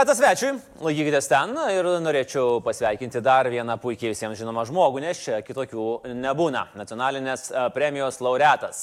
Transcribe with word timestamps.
Metas 0.00 0.16
svečiui, 0.16 0.54
laikykitės 0.80 1.26
ten 1.28 1.50
ir 1.74 1.84
norėčiau 2.00 2.62
pasveikinti 2.64 3.20
dar 3.20 3.44
vieną 3.52 3.74
puikiai 3.82 4.14
visiems 4.14 4.38
žinomą 4.38 4.62
žmogų, 4.70 5.02
nes 5.04 5.20
čia 5.20 5.42
kitokių 5.44 5.88
nebūna. 6.22 6.62
Nacionalinės 6.80 7.50
e, 7.50 7.66
premijos 7.74 8.16
laureatas, 8.24 8.80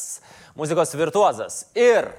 muzikos 0.54 0.94
virtuozas 0.94 1.64
ir 1.74 2.12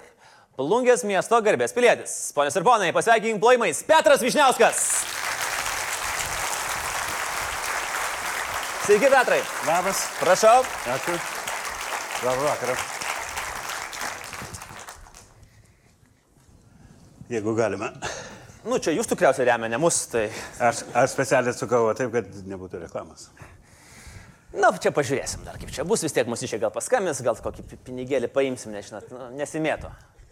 Plungės 0.58 1.06
miesto 1.06 1.38
garbės 1.46 1.76
pilietis. 1.78 2.16
Ponios 2.34 2.58
ir 2.58 2.66
ponai, 2.66 2.90
pasveikinkim 2.90 3.38
plojimais 3.38 3.84
Petras 3.86 4.26
Višniauskas. 4.26 4.82
Sveiki, 8.82 9.14
Petrai. 9.14 9.42
Labas. 9.70 10.08
Prašau. 10.18 10.66
Ačiū. 10.98 11.22
Labą 12.26 12.50
vakarą. 12.50 12.80
Jeigu 17.30 17.54
galima. 17.54 17.94
Nu, 18.68 18.76
čia 18.82 18.92
jūs 18.92 19.08
tikriausiai 19.08 19.46
remia, 19.48 19.70
ne 19.72 19.78
mus, 19.80 20.02
tai... 20.12 20.26
Aš, 20.60 20.82
aš 20.92 21.14
specialiai 21.14 21.56
sukau 21.56 21.86
taip, 21.96 22.12
kad 22.12 22.28
nebūtų 22.50 22.82
reklamos. 22.82 23.30
Na, 24.52 24.70
čia 24.80 24.92
pažiūrėsim 24.96 25.44
dar 25.44 25.56
kaip 25.60 25.72
čia 25.72 25.84
bus, 25.88 26.02
vis 26.04 26.14
tiek 26.16 26.28
mūsų 26.28 26.48
čia 26.50 26.58
gal 26.60 26.72
paskambins, 26.72 27.20
gal 27.24 27.36
kokį 27.40 27.64
pi- 27.68 27.78
pinigėlį 27.88 28.30
paimsim, 28.32 28.72
nežinot, 28.76 29.08
nu, 29.12 29.30
nesimėto. 29.36 29.90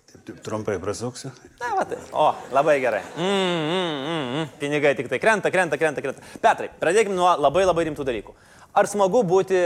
Taip, 0.08 0.20
taip 0.28 0.38
trumpai 0.44 0.76
prasuksiu. 0.80 1.32
Na, 1.60 1.72
va 1.78 1.84
tai. 1.88 1.98
O, 2.12 2.28
labai 2.52 2.76
gerai. 2.84 3.02
Mm, 3.16 3.24
mm, 3.24 3.96
mm, 3.96 4.28
mm. 4.36 4.54
Pinigai 4.60 4.94
tik 5.00 5.10
tai 5.12 5.20
krenta, 5.20 5.52
krenta, 5.52 5.80
krenta, 5.80 6.04
krenta. 6.04 6.24
Petrai, 6.44 6.70
pradėkime 6.80 7.16
nuo 7.16 7.32
labai 7.40 7.64
labai 7.66 7.88
rimtų 7.90 8.06
dalykų. 8.08 8.36
Ar 8.76 8.88
smagu 8.88 9.24
būti 9.28 9.60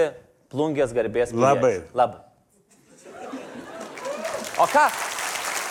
plungės 0.50 0.94
garbės? 0.96 1.34
piliečiu? 1.34 1.46
Labai. 1.46 1.74
Labai. 1.94 2.26
O 4.60 4.66
ką, 4.70 4.88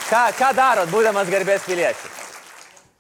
ką, 0.07 0.23
ką 0.39 0.53
darot, 0.57 0.91
būdamas 0.91 1.31
garbės 1.31 1.67
piliečiu? 1.67 2.18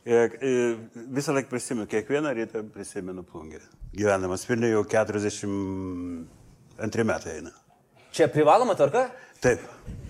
Ir, 0.07 0.31
ir, 0.39 0.79
visą 1.11 1.35
laiką 1.35 1.51
prisimenu, 1.51 1.83
kiekvieną 1.91 2.31
rytą 2.37 2.61
prisimenu 2.73 3.23
plungį. 3.27 3.59
Gyvenamas 3.99 4.45
Vilniuje 4.47 4.73
jau 4.77 4.83
42 4.87 7.03
metai 7.03 7.33
eina. 7.39 7.51
Čia 8.15 8.25
privaloma 8.31 8.73
tvarka? 8.79 9.01
Taip. 9.43 9.59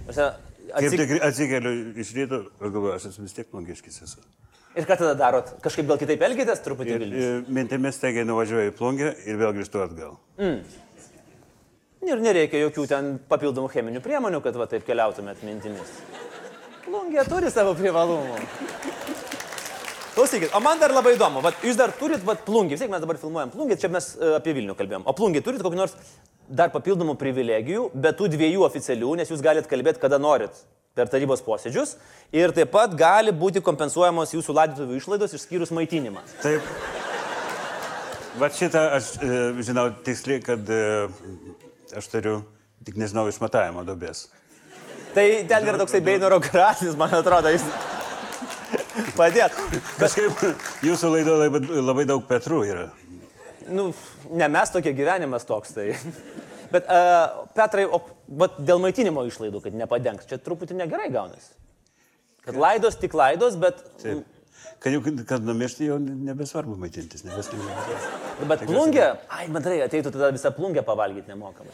Kaip 0.09 0.85
Atsik... 0.85 0.99
tik 1.01 1.09
atsikeliu 1.25 1.71
iš 1.97 2.09
ryto 2.13 2.37
galvoju, 2.61 2.93
aš 2.93 3.09
esu 3.09 3.25
vis 3.25 3.33
tiek 3.33 3.49
plungiškis 3.49 3.97
esu. 4.05 4.21
Ir 4.77 4.85
ką 4.85 4.93
tada 4.99 5.15
darot? 5.17 5.47
Kažkaip 5.63 5.87
gal 5.89 5.97
kitaip 5.97 6.21
elgitės 6.27 6.61
truputį 6.61 6.91
Ir, 6.93 7.01
ir 7.09 7.41
mintimis 7.49 7.97
taigiai 8.01 8.25
nuvažiuoju 8.29 8.69
į 8.69 8.75
plungį 8.77 9.09
ir 9.25 9.35
vėl 9.41 9.51
grįžtu 9.57 9.81
atgal. 9.81 10.13
Ir 12.05 12.17
nereikia 12.21 12.61
jokių 12.61 12.85
ten 12.87 13.17
papildomų 13.31 13.69
cheminių 13.73 14.01
priemonių, 14.05 14.39
kad 14.45 14.53
va 14.61 14.65
taip 14.69 14.85
keliautumėt 14.87 15.41
mintimis. 15.43 15.89
Plungė 16.85 17.25
turi 17.27 17.49
savo 17.53 17.73
privalumų. 17.77 18.37
Klausykit, 20.15 20.49
o 20.55 20.59
man 20.63 20.79
dar 20.81 20.91
labai 20.93 21.13
įdomu, 21.15 21.43
vat, 21.45 21.59
jūs 21.63 21.77
dar 21.79 21.93
turit 21.95 22.23
vat, 22.25 22.41
plungį, 22.47 22.75
vis 22.75 22.81
tiek 22.83 22.91
mes 22.91 23.03
dabar 23.03 23.19
filmuojam 23.21 23.53
plungį, 23.53 23.77
čia 23.79 23.91
mes 23.93 24.11
e, 24.17 24.33
apie 24.39 24.55
Vilnių 24.57 24.75
kalbėjom, 24.79 25.05
o 25.07 25.13
plungį 25.15 25.43
turit 25.45 25.63
kokį 25.63 25.79
nors 25.79 25.93
dar 26.49 26.71
papildomų 26.73 27.15
privilegijų, 27.19 27.89
be 27.93 28.11
tų 28.17 28.31
dviejų 28.33 28.65
oficialių, 28.65 29.13
nes 29.19 29.30
jūs 29.31 29.43
galite 29.45 29.69
kalbėti, 29.69 30.02
kada 30.02 30.19
norit 30.21 30.55
per 30.97 31.11
tarybos 31.11 31.43
posėdžius 31.45 31.95
ir 32.35 32.53
taip 32.55 32.71
pat 32.73 32.95
gali 32.97 33.31
būti 33.35 33.61
kompensuojamos 33.63 34.33
jūsų 34.33 34.55
laidotuvių 34.57 34.97
išlaidos 34.97 35.35
išskyrus 35.37 35.71
maitinimą. 35.77 36.25
Taip. 36.41 36.65
Va 38.39 38.49
šitą 38.53 38.81
aš 38.97 39.13
e, 39.21 39.30
žinau 39.65 39.89
tiksliai, 40.05 40.41
kad 40.43 40.69
e, 40.73 40.81
aš 41.97 42.09
turiu, 42.11 42.41
tik 42.87 42.97
nežinau, 42.99 43.27
išmatavimo 43.30 43.85
dobės. 43.87 44.27
Tai 45.13 45.25
ten 45.49 45.65
yra 45.65 45.80
toksai 45.81 46.02
Beinoro 46.05 46.37
gratis, 46.43 46.93
man 46.97 47.13
atrodo, 47.17 47.49
jis 47.53 47.65
padėt. 49.19 49.55
Kažkaip 49.99 50.43
jūsų 50.85 51.13
laidoje 51.15 51.45
labai, 51.45 51.61
labai 51.91 52.07
daug 52.09 52.25
Petrų 52.30 52.63
yra. 52.67 52.87
Nu, 53.69 53.91
ne 54.33 54.47
mes 54.49 54.73
tokie 54.73 54.93
gyvenimas 54.97 55.45
toks 55.47 55.75
tai. 55.75 55.91
Bet, 56.73 56.85
uh, 56.85 57.45
Petrai, 57.58 57.85
o 57.89 58.02
vat, 58.39 58.59
dėl 58.61 58.81
maitinimo 58.81 59.23
išlaidų, 59.25 59.61
kad 59.63 59.77
nepadengs, 59.77 60.27
čia 60.29 60.37
truputį 60.41 60.77
negerai 60.77 61.09
gaunasi. 61.13 61.55
Kad 62.45 62.58
laidos 62.61 62.97
tik 63.02 63.15
laidos, 63.17 63.58
bet, 63.61 63.81
Taip. 64.02 64.27
Kad 64.79 64.95
jau 64.95 65.02
kad 65.27 65.43
numiršti, 65.43 65.89
jau 65.89 65.97
nebesvarbu 65.99 66.77
maitintis. 66.79 67.25
Nebesvarbu. 67.27 68.45
bet 68.47 68.61
plungė, 68.69 69.09
ai, 69.27 69.49
bendrai, 69.52 69.81
ateitų 69.83 70.13
tada 70.15 70.29
visą 70.31 70.53
plungę 70.55 70.83
pavalgyti 70.87 71.33
nemokamai. 71.33 71.73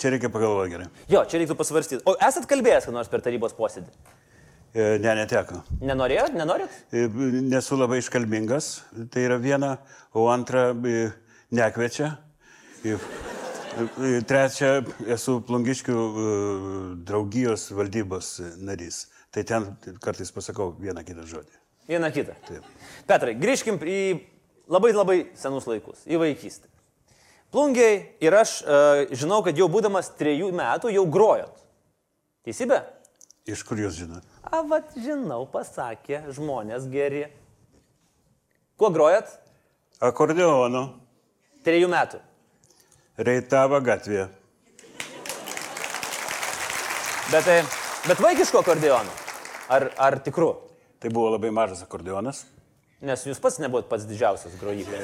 Čia 0.00 0.10
reikia 0.16 0.30
pagalvoti 0.34 0.72
gerai. 0.72 0.88
Jo, 1.10 1.22
čia 1.30 1.38
reiktų 1.38 1.54
pasvarstyti. 1.60 2.02
O 2.10 2.16
esat 2.26 2.48
kalbėjęs, 2.50 2.88
kad 2.88 2.96
nors 2.96 3.10
per 3.12 3.22
tarybos 3.22 3.54
posėdį? 3.54 3.86
E, 4.74 4.96
Ne, 4.98 5.12
neteko. 5.14 5.60
Nenorėjot, 5.86 6.34
nenorit? 6.34 6.72
E, 6.90 7.06
Nesu 7.46 7.76
labai 7.78 8.00
iškalbingas, 8.02 8.80
tai 9.14 9.28
yra 9.28 9.36
viena, 9.38 9.76
o 10.10 10.26
antra, 10.32 10.72
e, 10.74 11.12
nekviečia. 11.54 12.16
E, 12.82 12.96
Trečia, 14.26 14.84
esu 15.10 15.40
plungiškių 15.46 15.94
draugijos 17.06 17.68
valdybos 17.74 18.28
narys. 18.62 19.00
Tai 19.34 19.42
ten 19.46 19.66
kartais 20.02 20.30
pasakau 20.30 20.68
vieną 20.78 21.02
kitą 21.06 21.24
žodį. 21.26 21.58
Vieną 21.90 22.10
kitą. 22.14 22.36
Taip. 22.46 22.68
Petrai, 23.06 23.34
grįžkim 23.34 23.80
į 23.82 23.98
labai 24.70 24.92
labai 24.94 25.18
senus 25.38 25.66
laikus, 25.66 26.04
į 26.06 26.22
vaikystę. 26.22 26.70
Plungiai 27.54 27.98
ir 28.22 28.38
aš 28.38 28.60
žinau, 29.10 29.40
kad 29.46 29.58
jau 29.58 29.66
būdamas 29.70 30.12
trejų 30.18 30.52
metų 30.54 30.94
jau 30.94 31.06
grojot. 31.10 31.58
Teisybė? 32.46 32.78
Iš 33.50 33.66
kur 33.66 33.82
jūs 33.82 33.98
žinot? 33.98 34.33
A, 34.50 34.60
vat 34.68 34.92
žinau, 35.00 35.44
pasakė 35.50 36.20
žmonės 36.36 36.86
geri. 36.92 37.24
Kuo 38.78 38.90
grojat? 38.92 39.30
Akordeonu. 40.04 40.84
Trejų 41.64 41.88
metų. 41.88 42.20
Reitava 43.16 43.80
gatvė. 43.80 44.26
Bet, 47.30 47.44
tai- 47.46 47.62
bet 48.08 48.20
vaikiško 48.20 48.60
akordeono. 48.60 49.10
Ar, 49.68 49.88
ar 49.96 50.18
tikru? 50.20 50.50
Tai 51.00 51.08
buvo 51.10 51.30
labai 51.30 51.50
mažas 51.50 51.82
akordeonas. 51.82 52.44
Nes 53.00 53.24
jūs 53.24 53.40
pats 53.40 53.58
nebuvot 53.58 53.88
pats 53.88 54.04
didžiausias 54.04 54.58
grojiklė. 54.60 55.00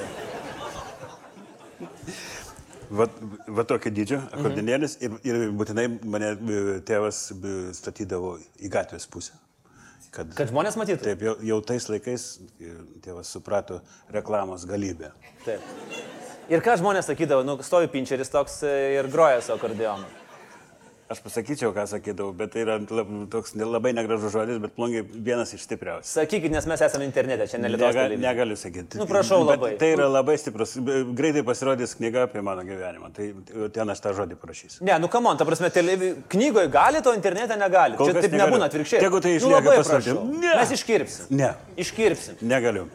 Va, 2.91 3.07
va 3.47 3.63
tokio 3.69 3.93
dydžio 3.95 4.19
akordeonėlis 4.35 4.97
ir, 5.05 5.15
ir 5.27 5.43
būtinai 5.55 5.87
mane 6.11 6.33
e, 6.35 6.63
tėvas 6.87 7.21
e, 7.31 7.53
statydavo 7.77 8.35
į 8.59 8.71
gatvės 8.73 9.07
pusę. 9.11 9.37
Kad, 10.11 10.33
Kad 10.35 10.51
žmonės 10.51 10.75
matytų. 10.81 11.05
Taip, 11.07 11.23
jau, 11.23 11.37
jau 11.47 11.61
tais 11.63 11.87
laikais 11.87 12.25
e, 12.59 12.73
tėvas 13.05 13.31
suprato 13.31 13.79
reklamos 14.11 14.67
galybę. 14.67 15.13
Taip. 15.45 15.63
Ir 16.51 16.65
ką 16.67 16.81
žmonės 16.81 17.07
sakydavo, 17.13 17.47
nu, 17.47 17.61
stovi 17.63 17.87
pinčeris 17.93 18.33
toks 18.33 18.65
ir 18.67 19.07
groja 19.13 19.39
su 19.47 19.55
akordeonu. 19.55 20.20
Aš 21.11 21.19
pasakyčiau, 21.25 21.73
ką 21.75 21.83
sakydavau, 21.91 22.31
bet 22.39 22.53
tai 22.55 22.61
yra 22.63 22.77
toks 23.33 23.57
labai 23.59 23.91
negražus 23.99 24.31
žodis, 24.31 24.61
bet 24.63 24.77
plungiai 24.77 25.03
vienas 25.03 25.51
iš 25.57 25.65
stipriausių. 25.67 26.07
Sakykit, 26.07 26.53
nes 26.55 26.69
mes 26.71 26.85
esame 26.87 27.03
internete, 27.09 27.49
čia 27.51 27.59
ne 27.59 27.67
Lietuvos 27.73 27.91
Nega, 27.97 28.05
televizija. 28.05 28.23
negaliu 28.29 28.59
sakyti. 28.61 29.01
Nu, 29.01 29.09
prašau 29.11 29.41
Bet 29.43 29.57
labai. 29.57 29.71
Tai 29.81 29.89
yra 29.97 30.07
labai 30.07 30.37
stiprus. 30.39 30.77
Greitai 31.19 31.43
pasirodys 31.49 31.97
knyga 31.99 32.29
apie 32.29 32.45
mano 32.47 32.63
gyvenimą. 32.69 33.11
Tai 33.17 33.27
ten 33.75 33.91
aš 33.91 34.05
tą 34.05 34.13
žodį 34.21 34.39
parašysiu. 34.39 34.85
Ne, 34.87 35.01
nu 35.03 35.11
kamon, 35.11 35.41
ta 35.41 35.49
prasme, 35.49 35.73
televi... 35.75 36.13
knygoje 36.31 36.71
gali, 36.71 37.03
o 37.03 37.17
internete 37.19 37.59
negali. 37.59 37.99
Kol 37.99 38.07
Čia 38.13 38.15
taip 38.21 38.31
negaliu. 38.31 38.45
nebūna 38.47 38.71
atvirkščiai. 38.71 39.03
Tegu 39.03 39.23
tai 39.27 39.35
nu, 39.35 39.41
išlieka 39.43 39.77
prašau. 39.91 40.25
Ne. 40.31 40.55
Mes 40.63 40.77
iškirpsim. 40.79 41.35
Ne, 41.43 41.51
Iškirpsim. 41.89 42.39
negaliu. 42.55 42.87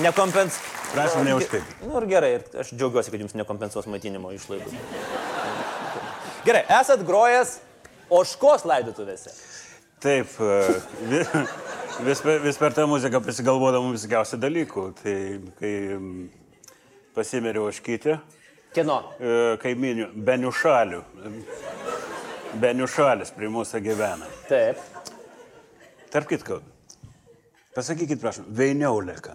Nekompens... 0.00 0.56
Prašom 0.92 1.24
neužkaip. 1.28 1.62
Nu 1.84 2.00
ir 2.00 2.06
gerai, 2.08 2.30
ir 2.38 2.44
aš 2.62 2.70
džiaugiuosi, 2.72 3.10
kad 3.12 3.20
jums 3.20 3.34
nekompensuos 3.36 3.86
maitinimo 3.90 4.30
išlaidų. 4.32 4.72
Gerai, 6.46 6.62
esat 6.80 7.02
grojęs 7.06 7.58
oškos 8.10 8.64
laidotuvėse. 8.68 9.34
Taip, 10.00 10.30
e, 10.40 10.80
vi- 11.10 11.26
vis, 12.06 12.20
per- 12.24 12.38
vis 12.40 12.56
per 12.56 12.72
tą 12.72 12.86
muziką 12.88 13.20
prisigalvodavom 13.24 13.92
visokiausių 13.96 14.38
dalykų. 14.40 14.84
Tai 15.02 15.16
kai 15.58 15.72
pasimeriau 17.14 17.66
oškytę, 17.68 18.20
Kieno? 18.74 19.00
e, 19.20 19.56
kaiminių, 19.58 20.12
beniušalių. 20.14 21.02
Beniušalis 22.62 23.30
prie 23.36 23.48
mūsų 23.52 23.82
gyvena. 23.84 24.24
Taip. 24.48 24.78
Tarp 26.10 26.28
kitko, 26.30 26.62
pasakykit, 27.76 28.20
prašom, 28.22 28.46
Veiniaulėka. 28.56 29.34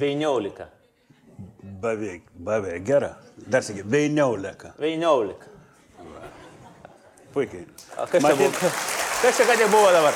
Veiniaulika. 0.00 0.68
Beveik, 1.82 2.22
beveik, 2.34 2.84
gera. 2.86 3.12
Dar 3.50 3.62
sakykit, 3.64 3.88
Veiniaulėka. 3.92 4.72
Veiniaulika. 4.80 5.50
Puikiai. 7.32 7.64
O 7.98 8.06
kas 8.06 8.20
čia 8.20 8.20
Matyt- 8.26 8.38
buvo? 8.60 8.70
Kas 9.22 9.36
čia 9.38 9.46
ką 9.48 9.56
tai 9.58 9.68
buvo 9.72 9.90
dabar? 9.94 10.14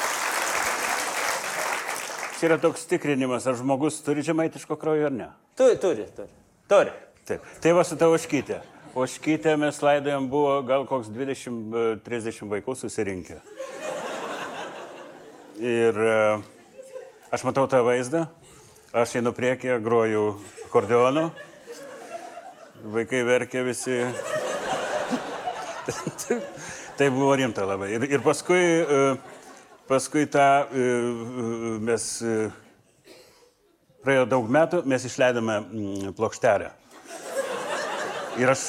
Čia 2.39 2.47
yra 2.51 2.59
toks 2.61 2.85
tikrinimas, 2.91 3.47
ar 3.49 3.57
žmogus 3.57 4.03
turi 4.05 4.23
žemaitiško 4.23 4.77
kraujo 4.77 5.07
ar 5.09 5.13
ne. 5.13 5.29
Turi, 5.57 5.79
turi, 5.81 6.05
turi. 6.17 6.29
Turi. 6.69 6.91
Taip. 7.27 7.43
Tai 7.63 7.73
va 7.73 7.85
su 7.85 7.97
tavo 7.97 8.19
škytė. 8.21 8.61
Oškytė 8.97 9.57
mes 9.61 9.81
laidojom 9.83 10.29
buvo 10.33 10.59
gal 10.65 10.85
koks 10.89 11.09
20-30 11.13 12.49
vaikų 12.53 12.77
susirinkę. 12.77 13.41
Ir 15.61 15.97
e, 15.97 16.17
aš 17.33 17.45
matau 17.49 17.65
tą 17.69 17.81
vaizdą, 17.85 18.27
aš 18.97 19.19
einu 19.21 19.33
priekį, 19.37 19.77
groju 19.85 20.25
akordeonu, 20.67 21.27
vaikai 22.95 23.23
verkia 23.27 23.65
visi. 23.67 23.99
tai 26.99 27.11
buvo 27.13 27.35
rimta 27.37 27.67
labai. 27.69 27.93
Ir, 27.97 28.07
ir 28.17 28.25
paskui, 28.25 28.63
e, 28.81 29.03
paskui 29.91 30.25
tą 30.33 30.47
e, 30.65 30.87
mes, 31.85 32.09
praėjo 34.07 34.27
daug 34.33 34.51
metų, 34.59 34.83
mes 34.89 35.07
išleidome 35.11 35.61
mm, 35.61 36.17
plokštelę. 36.17 36.73
Ir 38.37 38.53
aš, 38.53 38.67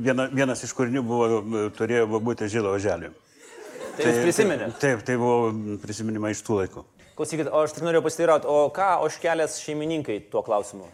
viena, 0.00 0.28
vienas 0.32 0.62
iš 0.64 0.72
kūrinių 0.76 1.02
buvo, 1.04 1.42
turėjo 1.76 2.06
būti 2.16 2.48
žilo 2.48 2.72
oželį. 2.76 3.12
Tai 3.96 4.08
jūs 4.08 4.22
prisiminėte? 4.24 4.76
Taip, 4.80 5.02
tai 5.04 5.18
buvo 5.20 5.50
prisiminimai 5.82 6.32
iš 6.32 6.40
tų 6.46 6.62
laikų. 6.62 6.84
Klausykit, 7.16 7.50
o 7.52 7.60
aš 7.60 7.74
tik 7.76 7.84
noriu 7.84 8.00
pasiteirauti, 8.04 8.48
o 8.48 8.70
ką 8.72 8.88
oškelės 9.04 9.58
šeimininkai 9.60 10.16
tuo 10.32 10.40
klausimu? 10.46 10.86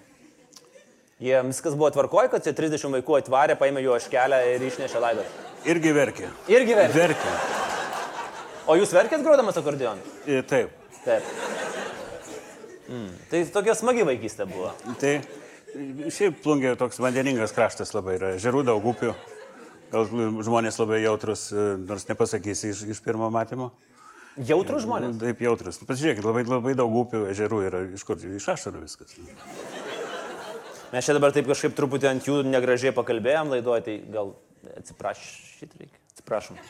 Jiems 1.22 1.56
viskas 1.58 1.74
buvo 1.78 1.90
tvarkoja, 1.94 2.30
kad 2.32 2.42
čia 2.46 2.54
30 2.58 2.90
vaikų 2.98 3.20
atvarė, 3.20 3.54
paėmė 3.58 3.84
jų 3.84 3.94
oškelę 3.96 4.40
ir 4.52 4.64
išnešė 4.66 5.02
laidą. 5.02 5.24
Irgi 5.66 5.94
verkė. 5.94 6.30
Irgi 6.50 6.74
verkė. 6.78 6.98
Verkė. 6.98 7.32
O 8.70 8.76
jūs 8.78 8.92
verkėt 8.94 9.22
grodamas 9.26 9.58
akordeonu? 9.58 10.02
I, 10.26 10.42
Taip. 10.46 10.74
Taip. 11.04 11.26
Mm. 12.88 13.10
Tai 13.30 13.42
tokia 13.54 13.74
smagi 13.78 14.06
vaikystė 14.06 14.46
buvo. 14.50 14.70
Tai 15.00 15.14
šiaip 16.14 16.38
plungė 16.44 16.74
toks 16.80 16.98
vandeningas 17.02 17.54
kraštas 17.56 17.94
labai 17.94 18.16
yra. 18.18 18.32
Žerų 18.42 18.64
daug 18.68 18.86
upių. 18.90 19.14
Gal 19.92 20.08
žmonės 20.44 20.78
labai 20.82 21.00
jautrus, 21.02 21.48
nors 21.82 22.06
nepasakysi 22.10 22.74
iš, 22.74 22.82
iš 22.94 23.02
pirmo 23.04 23.30
matymo. 23.32 23.70
Jautrus 24.46 24.84
žmonės? 24.84 25.16
Taip 25.20 25.40
jautrus. 25.42 25.80
Pasižiūrėkit, 25.88 26.26
labai, 26.26 26.44
labai 26.46 26.74
daug 26.78 26.94
upių, 27.02 27.24
ežerų 27.32 27.62
yra. 27.66 27.82
Iš 27.96 28.04
kur? 28.06 28.18
Iš 28.18 28.48
ašarų 28.54 28.84
viskas. 28.84 29.16
Mes 30.92 31.04
čia 31.04 31.16
dabar 31.16 31.34
taip 31.36 31.48
kažkaip 31.50 31.74
truputį 31.76 32.08
ant 32.12 32.28
jų 32.28 32.40
negražiai 32.48 32.94
pakalbėjom 32.96 33.52
laidoje, 33.52 33.84
tai 33.84 33.96
gal 34.14 34.36
atsiprašyt 34.78 35.74
reikia. 35.80 35.98
Atsiprašom. 36.14 36.60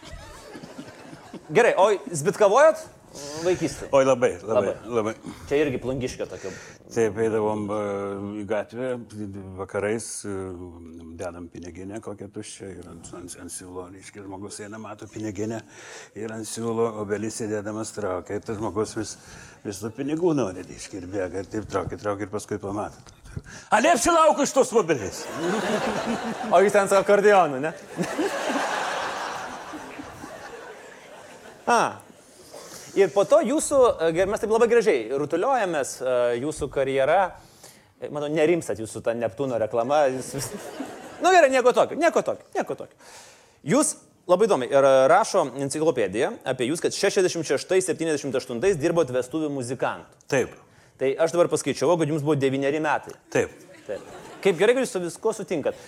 Gerai, 1.54 1.74
o 1.78 1.90
zbitkavojot 2.12 2.82
vaikystę? 3.44 3.88
Oi, 3.92 4.04
labai, 4.04 4.32
labai, 4.42 4.74
labai. 4.84 4.96
labai. 4.98 5.14
Čia 5.48 5.62
irgi 5.62 5.80
plungiškio 5.82 6.26
tokio. 6.28 6.52
Taip, 6.92 7.20
eidavom 7.22 7.64
e, 7.68 7.78
į 8.42 8.44
gatvę, 8.48 8.90
vakarais 9.58 10.08
e, 10.28 10.34
dedam 11.18 11.48
piniginę 11.52 12.00
kokią 12.04 12.30
tuščią 12.34 12.70
ir 12.78 12.88
ant, 12.92 13.12
ant, 13.18 13.36
ant 13.42 13.52
siūlo, 13.52 13.88
reiškia, 13.92 14.24
žmogus 14.24 14.60
eina, 14.64 14.80
mato 14.82 15.08
piniginę 15.10 15.60
ir 16.18 16.34
ant 16.34 16.48
siūlo 16.48 16.88
obelis 17.02 17.40
įdėdamas 17.44 17.94
traukia. 17.96 18.38
Ir 18.38 18.46
tas 18.46 18.58
žmogus 18.60 18.96
vis, 18.98 19.16
vis 19.66 19.82
tų 19.82 19.92
pinigų 19.98 20.34
nori, 20.38 20.64
reiškia, 20.68 21.02
ir 21.02 21.08
bėga 21.12 21.44
ir 21.44 21.52
taip 21.52 21.70
traukia, 21.70 22.00
traukia 22.00 22.28
ir 22.28 22.34
paskui 22.34 22.60
pamato. 22.62 23.18
Ale 23.70 23.92
apsilauk 23.92 24.40
iš 24.42 24.54
tos 24.56 24.72
mobiliais. 24.74 25.22
O 26.50 26.60
jūs 26.64 26.74
ten 26.74 26.88
su 26.90 26.96
akordeonu, 26.98 27.60
ne? 27.62 27.74
A. 31.68 31.80
Ir 32.96 33.10
po 33.12 33.22
to 33.28 33.42
jūsų, 33.44 33.78
e, 34.08 34.24
mes 34.26 34.40
taip 34.40 34.50
labai 34.50 34.66
gražiai 34.70 35.18
rutuliojamės, 35.20 35.90
e, 36.00 36.14
jūsų 36.42 36.70
karjera, 36.72 37.18
e, 38.00 38.08
manau, 38.08 38.30
nerimsat 38.32 38.80
jūsų 38.80 39.02
tą 39.04 39.14
Neptūno 39.14 39.60
reklamą. 39.60 40.06
Jūs 40.16 40.32
vis... 40.38 40.48
Nu 41.22 41.32
gerai, 41.34 41.50
nieko 41.52 41.72
tokio, 41.74 41.98
nieko 41.98 42.22
tokio, 42.22 42.46
nieko 42.54 42.76
tokio. 42.78 42.96
Jūs 43.66 43.94
labai 44.28 44.46
įdomi 44.48 44.68
ir 44.70 44.88
rašo 45.10 45.46
enciklopedija 45.64 46.32
apie 46.48 46.68
jūs, 46.68 46.82
kad 46.84 46.94
66-78 46.94 48.80
dirbot 48.80 49.10
vestuvių 49.14 49.50
muzikantų. 49.56 50.26
Taip. 50.30 50.54
Tai 50.98 51.12
aš 51.24 51.34
dabar 51.34 51.48
paskaičiavau, 51.52 51.96
kad 52.00 52.10
jums 52.10 52.24
buvo 52.26 52.36
devyneri 52.38 52.80
metai. 52.82 53.14
Taip. 53.32 53.54
Taip. 53.86 54.02
Kaip 54.44 54.58
gerai, 54.58 54.74
kad 54.76 54.84
jūs 54.84 54.94
su 54.94 55.02
viskuo 55.02 55.32
sutinkat. 55.34 55.78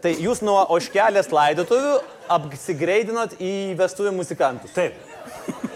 Tai 0.00 0.12
jūs 0.16 0.40
nuo 0.46 0.60
oškelės 0.72 1.28
laidotuvių 1.34 1.96
apsigreidinot 2.32 3.34
į 3.42 3.74
vestuvių 3.78 4.14
muzikantus. 4.16 4.72
Taip. 4.76 4.94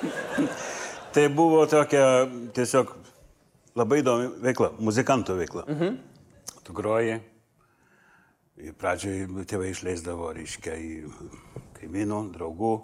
tai 1.15 1.27
buvo 1.35 1.67
tokia 1.69 2.05
tiesiog 2.57 2.95
labai 3.79 4.01
įdomi 4.03 4.31
veikla, 4.47 4.73
muzikantų 4.81 5.37
veikla. 5.43 5.67
Mhm. 5.69 5.99
Tu 6.65 6.77
groji, 6.77 7.19
pradžioj 8.79 9.27
tėvai 9.49 9.73
išleisdavo, 9.73 10.33
reiškia, 10.37 10.75
į 10.75 11.11
kaimynų, 11.79 12.21
draugų, 12.35 12.75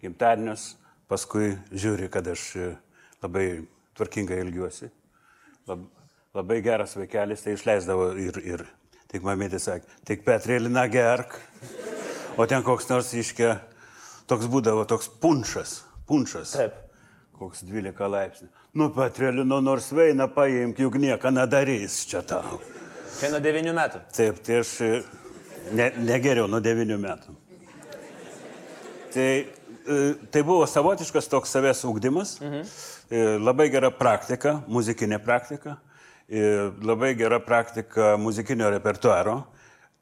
gimtadienius, 0.00 0.74
paskui 1.10 1.54
žiūri, 1.72 2.08
kad 2.12 2.28
aš 2.32 2.46
labai 3.22 3.66
tvarkingai 3.98 4.40
ilgiuosi. 4.44 4.90
Lab, 5.68 5.84
labai 6.36 6.60
geras 6.64 6.96
vaikelis, 6.96 7.44
tai 7.44 7.56
išleisdavo 7.56 8.12
ir, 8.20 8.40
ir 8.46 8.64
tik 9.10 9.26
mamėtė 9.26 9.60
sakė, 9.60 9.98
tik 10.08 10.24
Petrėlina 10.26 10.86
gerk. 10.90 11.36
O 12.40 12.46
ten 12.48 12.64
koks 12.64 12.88
nors 12.88 13.10
iškia, 13.12 13.58
toks 14.30 14.48
būdavo, 14.48 14.86
toks 14.88 15.10
punšas, 15.20 15.80
punšas. 16.08 16.56
Taip. 16.56 16.78
Koks 17.40 17.64
12 17.64 18.08
laipsnių. 18.12 18.50
Nu, 18.76 18.90
Petrėlino 18.94 19.58
nors 19.64 19.88
veina 19.96 20.28
paimk, 20.30 20.78
juk 20.80 21.00
nieko 21.00 21.32
nedarys 21.32 22.04
čia 22.08 22.20
tau. 22.22 22.60
Čia 23.18 23.32
nuo 23.34 23.40
9 23.42 23.74
metų. 23.76 24.00
Taip, 24.16 24.38
tai 24.46 24.60
aš 24.62 24.74
ne, 25.74 25.90
negeriau 25.98 26.48
nuo 26.50 26.60
9 26.62 26.96
metų. 27.00 27.36
Tai, 29.10 29.28
tai 30.30 30.42
buvo 30.46 30.66
savotiškas 30.70 31.28
toks 31.30 31.50
savęs 31.50 31.82
ūkdymas, 31.88 32.36
mhm. 32.44 33.40
labai 33.42 33.70
gera 33.72 33.90
praktika, 33.90 34.60
muzikinė 34.70 35.18
praktika, 35.24 35.80
labai 36.86 37.14
gera 37.18 37.40
praktika 37.42 38.14
muzikinio 38.20 38.70
repertuaro. 38.70 39.40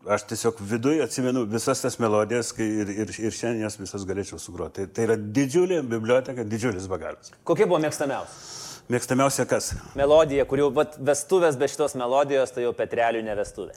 Aš 0.09 0.29
tiesiog 0.31 0.61
viduje 0.63 1.03
atsimenu 1.03 1.43
visas 1.51 1.81
tas 1.83 1.97
melodijas 1.99 2.53
ir, 2.63 2.93
ir, 3.03 3.11
ir 3.19 3.35
šiandien 3.35 3.65
jas 3.65 3.77
visas 3.81 4.05
galėčiau 4.07 4.39
sugroti. 4.41 4.85
Tai, 4.85 4.93
tai 4.95 5.09
yra 5.09 5.17
didžiulė 5.19 5.81
biblioteka, 5.83 6.45
didžiulis 6.47 6.87
bagažas. 6.89 7.33
Kokie 7.49 7.67
buvo 7.67 7.81
mėgstamiausi? 7.83 8.68
Mėgstamiausia 8.89 9.45
kas? 9.45 9.75
Melodija, 9.99 10.47
kur 10.49 10.63
jau 10.63 10.69
vestuvės 10.73 11.59
be 11.61 11.67
šitos 11.69 11.93
melodijos, 12.01 12.55
tai 12.55 12.65
jau 12.65 12.73
Petrelių 12.77 13.21
ne 13.27 13.35
vestuvė. 13.37 13.75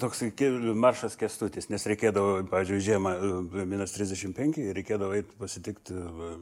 Toks 0.00 0.22
maršas 0.80 1.14
kestutis, 1.20 1.68
nes 1.70 1.84
reikėdavo, 1.86 2.40
pavyzdžiui, 2.50 2.80
žiemą 2.86 3.12
minus 3.68 3.92
35 3.94 4.62
ir 4.64 4.72
reikėdavo 4.80 5.18
eiti 5.18 5.36
pasitikti 5.38 5.94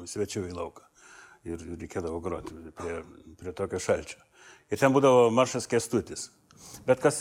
svečių 0.09 0.47
į 0.47 0.55
lauką. 0.55 0.87
Ir 1.49 1.65
reikėdavo 1.81 2.21
groti 2.23 2.55
prie, 2.79 3.01
prie 3.41 3.55
tokio 3.59 3.81
šalčio. 3.83 4.23
Ir 4.71 4.79
ten 4.79 4.95
būdavo 4.95 5.27
maršas 5.35 5.67
kestutis. 5.69 6.29
Bet 6.87 7.03
kas, 7.03 7.19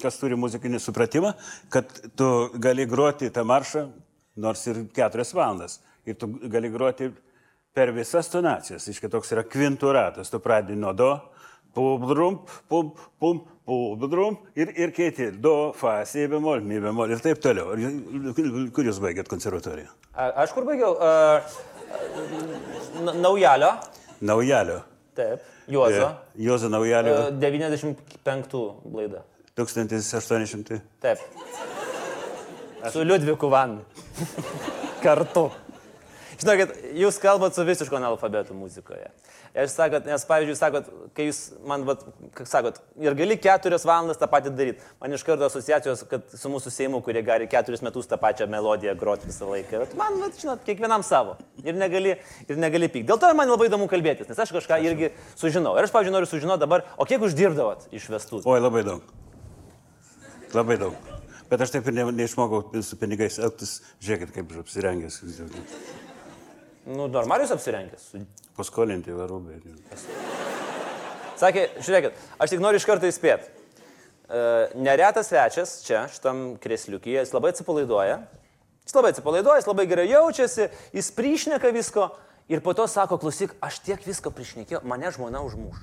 kas 0.00 0.20
turi 0.22 0.38
muzikinį 0.38 0.80
supratimą, 0.82 1.34
kad 1.72 1.90
tu 2.16 2.30
gali 2.62 2.86
groti 2.88 3.30
tą 3.34 3.42
maršą 3.48 3.88
nors 4.40 4.62
ir 4.70 4.84
keturias 4.94 5.34
valandas. 5.34 5.80
Ir 6.06 6.16
tu 6.16 6.30
gali 6.48 6.70
groti 6.72 7.10
per 7.74 7.92
visas 7.94 8.28
tonacijas. 8.30 8.88
Iškai 8.90 9.10
toks 9.10 9.32
yra 9.34 9.44
kvinturatas. 9.46 10.30
Tu 10.30 10.40
pradedi 10.42 10.78
nuo 10.78 10.92
do, 10.96 11.10
pum, 11.74 12.02
pum, 12.02 12.38
pum, 12.68 12.90
pum, 13.18 13.40
pum, 13.66 14.38
ir, 14.54 14.72
ir 14.76 14.92
kiti. 14.96 15.30
Do, 15.30 15.72
fa, 15.76 16.04
si 16.04 16.26
bemol, 16.30 16.60
mi 16.66 16.80
bemol 16.82 17.10
ir 17.14 17.22
taip 17.24 17.42
toliau. 17.42 17.74
Kur 18.74 18.90
jūs 18.90 19.00
baigėt 19.02 19.30
konservatoriją? 19.30 19.88
Aš 20.14 20.54
kur 20.56 20.66
baigiau? 20.68 20.96
Uh, 20.98 21.40
naujalio. 23.20 23.74
Naujalio. 24.20 24.82
Taip. 25.16 25.46
Juozo. 25.70 26.10
Juozo 26.34 26.68
Naujalio. 26.68 27.14
Uh, 27.28 27.40
95 27.40 28.58
laida. 28.94 29.22
1800. 29.56 30.80
Taip. 31.00 31.18
Su 32.90 33.04
Liudviku 33.04 33.50
Van. 33.52 33.80
Kartu. 35.04 35.50
Žinokit, 36.40 36.70
jūs 36.96 37.18
kalbat 37.20 37.52
su 37.52 37.64
visišku 37.68 37.96
analfabetu 37.98 38.54
muzikoje. 38.56 39.10
Aš 39.50 39.74
sakot, 39.74 40.06
nes 40.08 40.22
pavyzdžiui, 40.24 40.56
sakot, 40.56 40.86
kai 41.16 41.26
jūs 41.26 41.40
man, 41.68 41.82
vat, 41.84 42.04
sakot, 42.48 42.78
ir 43.02 43.16
gali 43.18 43.36
keturias 43.36 43.84
valandas 43.84 44.20
tą 44.20 44.28
patį 44.30 44.52
daryti. 44.56 44.86
Man 45.02 45.16
iš 45.16 45.24
karto 45.26 45.44
asociacijos, 45.50 46.06
kad 46.08 46.32
su 46.32 46.52
mūsų 46.52 46.72
Seimu, 46.72 47.02
kurie 47.04 47.20
gali 47.26 47.48
keturis 47.50 47.84
metus 47.84 48.08
tą 48.08 48.16
pačią 48.20 48.48
melodiją 48.48 48.94
groti 48.98 49.28
visą 49.28 49.50
laiką. 49.50 49.82
Bet 49.84 49.94
man, 50.00 50.16
vat, 50.22 50.40
žinot, 50.40 50.64
kiekvienam 50.64 51.04
savo. 51.04 51.36
Ir 51.60 51.76
negali, 51.76 52.16
ir 52.46 52.60
negali 52.62 52.88
pykti. 52.88 53.08
Dėl 53.10 53.20
to 53.20 53.32
man 53.36 53.52
labai 53.52 53.68
įdomu 53.68 53.90
kalbėtis, 53.90 54.30
nes 54.30 54.44
aš 54.46 54.54
kažką 54.56 54.80
irgi 54.86 55.12
sužinau. 55.34 55.76
Ir 55.76 55.88
aš, 55.88 55.92
pavyzdžiui, 55.92 56.16
noriu 56.16 56.30
sužinoti 56.30 56.64
dabar, 56.64 56.86
o 56.96 57.08
kiek 57.08 57.20
uždirbdavot 57.26 57.90
iš 57.92 58.06
vestų? 58.14 58.44
Oi, 58.48 58.60
labai 58.62 58.86
daug. 58.86 59.16
Labai 60.56 60.80
daug. 60.80 61.10
Bet 61.50 61.66
aš 61.66 61.74
taip 61.74 61.90
ir 61.90 61.98
ne, 61.98 62.06
neišmokau 62.14 62.62
su 62.86 62.96
pinigais 62.98 63.40
elgtis. 63.42 63.80
Žiūrėkit, 63.98 64.32
kaip 64.38 64.54
apsirengęs. 64.62 65.18
Nu, 66.90 67.06
normalius 67.06 67.52
apsirengęs. 67.54 68.10
Paskolinti 68.56 69.14
varūbai. 69.14 69.60
Sakė, 71.38 71.68
žiūrėkit, 71.80 72.16
aš 72.42 72.52
tik 72.52 72.62
noriu 72.62 72.80
iš 72.80 72.86
karto 72.88 73.08
įspėti. 73.08 73.56
neretas 74.74 75.30
svečias 75.30 75.80
čia, 75.86 76.04
šitam 76.12 76.56
kresliukyje, 76.62 77.22
jis 77.22 77.32
labai 77.34 77.50
atsipalaiduoja. 77.54 78.20
Jis 78.86 78.96
labai 78.96 79.12
atsipalaiduoja, 79.14 79.60
jis 79.62 79.70
labai 79.70 79.86
gerai 79.86 80.08
jaučiasi, 80.10 80.68
jis 80.94 81.10
priešneka 81.14 81.70
visko 81.74 82.10
ir 82.50 82.62
po 82.62 82.74
to 82.74 82.86
sako, 82.90 83.18
klausyk, 83.22 83.54
aš 83.62 83.80
tiek 83.86 84.02
visko 84.06 84.32
priešnekėjau, 84.34 84.82
mane 84.84 85.10
žmona 85.14 85.42
užmuš. 85.46 85.82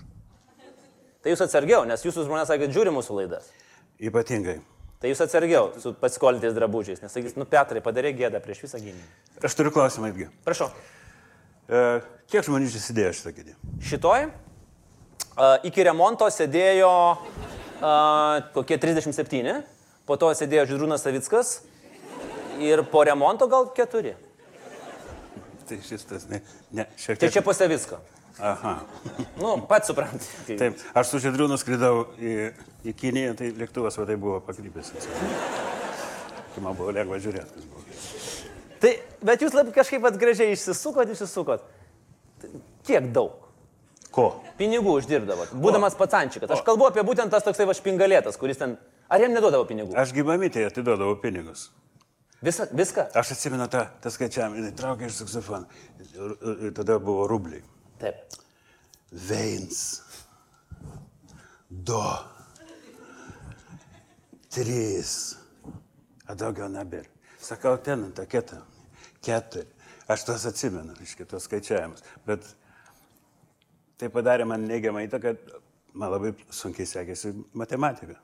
Tai 1.23 1.33
jūs 1.33 1.43
atsargiau, 1.43 1.85
nes 1.87 2.03
jūsų 2.03 2.27
žmona 2.27 2.45
sakė, 2.47 2.69
žiūri 2.71 2.93
mūsų 2.95 3.21
laidas. 3.21 3.47
Ypatingai. 3.99 4.59
Tai 5.01 5.11
jūs 5.11 5.21
atsargiau 5.21 5.71
su 5.81 5.93
pasiskolintais 5.97 6.55
drabužiais, 6.57 7.01
nes 7.03 7.13
sakys, 7.13 7.35
nu 7.37 7.45
Petrai, 7.49 7.83
padarė 7.85 8.15
gėdą 8.17 8.41
prieš 8.41 8.63
visą 8.65 8.81
gynybą. 8.81 9.09
Aš 9.45 9.57
turiu 9.59 9.73
klausimą 9.75 10.09
irgi. 10.09 10.29
Prašau. 10.45 10.71
E, 11.67 11.79
kiek 12.31 12.45
žmonių 12.47 12.69
čia 12.71 12.79
sėdėjo 12.83 13.13
šitą 13.17 13.33
kėdę? 13.37 13.55
Šitoj 13.89 14.27
a, 14.29 15.49
iki 15.67 15.83
remonto 15.87 16.27
sėdėjo 16.31 16.91
a, 17.83 17.91
kokie 18.55 18.77
37, 18.79 19.57
po 20.07 20.15
to 20.21 20.29
sėdėjo 20.39 20.67
Židrūnas 20.71 21.03
Savickas 21.03 21.57
ir 22.63 22.83
po 22.91 23.03
remonto 23.07 23.49
gal 23.51 23.67
keturi. 23.75 24.15
Tai 25.67 25.77
šis 25.83 26.05
tas, 26.07 26.23
ne, 26.31 26.39
ne, 26.71 26.85
šiek 26.95 27.19
Tai 27.19 27.27
tiek. 27.27 27.33
čia 27.35 27.43
po 27.43 27.51
Savicko. 27.53 27.99
Aha. 28.37 28.75
Nu, 29.41 29.55
pats 29.67 29.89
suprantate. 29.89 30.23
Kaip- 30.47 30.59
Taip, 30.61 30.81
aš 30.95 31.09
su 31.11 31.19
Židriu 31.19 31.47
nuskridau 31.51 32.05
į, 32.21 32.51
į 32.87 32.93
Kiniją, 32.95 33.33
tai 33.35 33.49
lėktuvas 33.57 33.97
va 33.99 34.05
tai 34.07 34.15
buvo 34.15 34.37
pakrypęs. 34.45 34.93
Tai 36.53 36.63
man 36.63 36.77
buvo 36.77 36.93
lengva 36.95 37.17
žiūrėti, 37.19 37.49
kas 37.57 37.65
buvo. 37.65 37.83
Tai, 38.81 38.91
bet 39.25 39.41
jūs 39.41 39.55
labai 39.57 39.73
kažkaip 39.75 40.03
vat 40.03 40.17
gražiai 40.21 40.53
išsisukot, 40.53 41.09
išsisukot. 41.13 41.65
Kiek 42.87 43.09
daug? 43.15 43.47
Ko? 44.13 44.27
Pinigų 44.57 44.97
uždirbdavot, 44.99 45.51
būdamas 45.61 45.97
pacančikas. 45.97 46.51
Aš 46.53 46.63
kalbu 46.65 46.87
apie 46.89 47.03
būtent 47.05 47.33
tas 47.33 47.45
toksai 47.45 47.67
va 47.69 47.75
špingalėtas, 47.77 48.37
kuris 48.41 48.61
ten... 48.61 48.77
Ar 49.07 49.21
jam 49.23 49.33
neduodavo 49.33 49.65
pinigų? 49.69 49.93
Aš 49.97 50.13
gyvamytėje 50.15 50.69
atiduodavau 50.71 51.17
pinigus. 51.21 51.69
Visa, 52.43 52.67
viską? 52.69 53.07
Aš 53.17 53.33
atsimenu 53.33 53.65
tą, 53.71 53.85
tą 54.03 54.11
skaičiavimą, 54.13 54.59
jinai 54.59 54.73
traukė 54.77 55.09
iš 55.09 55.21
saksofoną. 55.23 55.65
Tada 56.77 56.99
buvo 57.01 57.25
rubliai. 57.29 57.63
Taip. 58.01 58.37
Veins. 59.29 59.79
Du. 61.69 62.01
Trys. 64.53 65.13
A 66.27 66.35
daugiau 66.37 66.69
nebėra. 66.69 67.16
Sakau, 67.47 67.77
ten, 67.79 68.09
ta 68.11 68.25
kita. 68.27 68.59
Keturi. 69.23 69.69
Aš 70.07 70.23
tos 70.27 70.45
atsimenu, 70.47 70.95
iš 71.03 71.15
kitos 71.19 71.47
skaičiavimus. 71.47 72.03
Bet 72.27 72.45
tai 73.99 74.09
padarė 74.11 74.45
man 74.47 74.63
neigiamą 74.67 75.03
įtaką, 75.05 75.33
man 75.99 76.11
labai 76.13 76.31
sunkiai 76.53 76.87
sekėsi 76.87 77.33
matematika. 77.57 78.15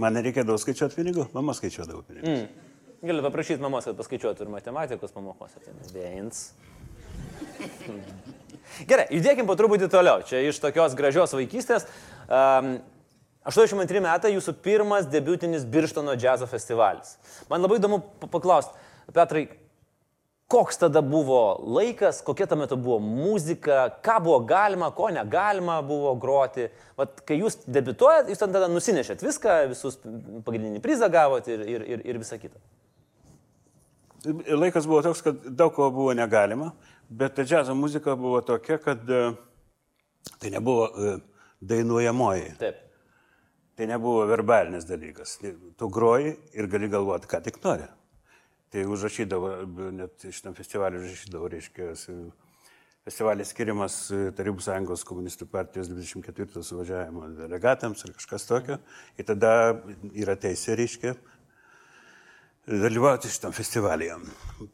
Man 0.00 0.16
nereikėdavo 0.16 0.56
skaičiuoti 0.60 0.98
pinigų, 0.98 1.26
mama 1.36 1.54
skaičiuodavo 1.56 2.04
pinigų. 2.08 2.32
Mm. 2.32 2.70
Galiu 3.02 3.24
paprašyti 3.24 3.64
mamos, 3.64 3.88
kad 3.88 3.98
paskaičiuotų 3.98 4.44
ir 4.46 4.52
matematikos 4.52 5.12
pamokose. 5.12 5.60
Tai 5.64 5.72
Veins. 5.92 6.44
Gerai, 8.90 9.08
judėkim 9.12 9.48
po 9.48 9.56
truputį 9.58 9.88
toliau. 9.92 10.22
Čia 10.28 10.40
iš 10.48 10.60
tokios 10.62 10.96
gražios 10.96 11.34
vaikystės. 11.36 11.88
Um, 12.28 12.76
82 13.48 14.00
metai 14.04 14.34
jūsų 14.36 14.54
pirmas 14.62 15.08
debutinis 15.10 15.64
Birštono 15.66 16.14
džiazo 16.16 16.46
festivalis. 16.46 17.16
Man 17.50 17.64
labai 17.64 17.80
įdomu 17.80 18.02
pa- 18.22 18.28
paklausti, 18.30 18.76
Petrai, 19.12 19.48
koks 20.52 20.78
tada 20.78 21.00
buvo 21.02 21.40
laikas, 21.74 22.20
kokia 22.22 22.46
tuo 22.46 22.58
metu 22.60 22.76
buvo 22.76 22.98
muzika, 23.02 23.88
ką 24.04 24.18
buvo 24.22 24.38
galima, 24.46 24.90
ko 24.94 25.08
negalima 25.10 25.80
buvo 25.82 26.12
groti. 26.20 26.68
Vat, 26.96 27.22
kai 27.26 27.38
jūs 27.40 27.56
debituojat, 27.66 28.28
jūs 28.30 28.42
tada 28.42 28.68
nusinešėt 28.70 29.24
viską, 29.24 29.56
visus 29.72 29.98
pagrindinį 30.44 30.82
prizą 30.84 31.08
gavot 31.12 31.48
ir, 31.48 31.64
ir, 31.66 31.86
ir, 31.96 32.04
ir 32.12 32.20
visą 32.22 32.38
kitą. 32.42 32.60
Laikas 34.54 34.86
buvo 34.86 35.00
toks, 35.02 35.24
kad 35.24 35.40
daug 35.50 35.72
ko 35.74 35.88
buvo 35.90 36.12
negalima, 36.14 36.70
bet 37.10 37.40
džiazo 37.42 37.74
muzika 37.74 38.14
buvo 38.16 38.38
tokia, 38.46 38.78
kad 38.78 39.08
e, 39.10 39.24
tai 40.38 40.52
nebuvo 40.54 40.86
e, 40.86 41.16
dainuojamoji, 41.60 42.52
Taip. 42.60 42.78
Tai 43.82 43.88
nebuvo 43.90 44.26
verbalinis 44.26 44.84
dalykas. 44.86 45.38
Tai 45.42 45.56
Tu 45.76 45.88
groji 45.88 46.36
ir 46.54 46.68
gali 46.70 46.88
galvoti, 46.88 47.26
ką 47.26 47.40
tik 47.42 47.58
nori. 47.64 47.88
Tai 48.70 48.84
užrašydavo, 48.86 49.48
net 49.96 50.22
šitam 50.30 50.54
festivaliu 50.54 51.00
užrašydavo, 51.02 51.48
reiškia, 51.50 51.88
festivalis 53.02 53.50
skiriamas 53.50 53.96
e, 54.14 54.20
Tarybų 54.38 54.62
sąjungos 54.62 55.02
komunistų 55.08 55.48
partijos 55.50 55.90
24 55.90 56.62
suvažiavimo 56.62 57.32
delegatams 57.40 58.06
ar 58.06 58.14
kažkas 58.20 58.46
tokio. 58.46 58.78
Ir 59.18 59.26
tada 59.26 59.50
yra 60.14 60.38
teisė, 60.38 60.78
reiškia, 60.78 61.16
dalyvauti 62.70 63.32
šitam 63.34 63.56
festivalyje. 63.56 64.20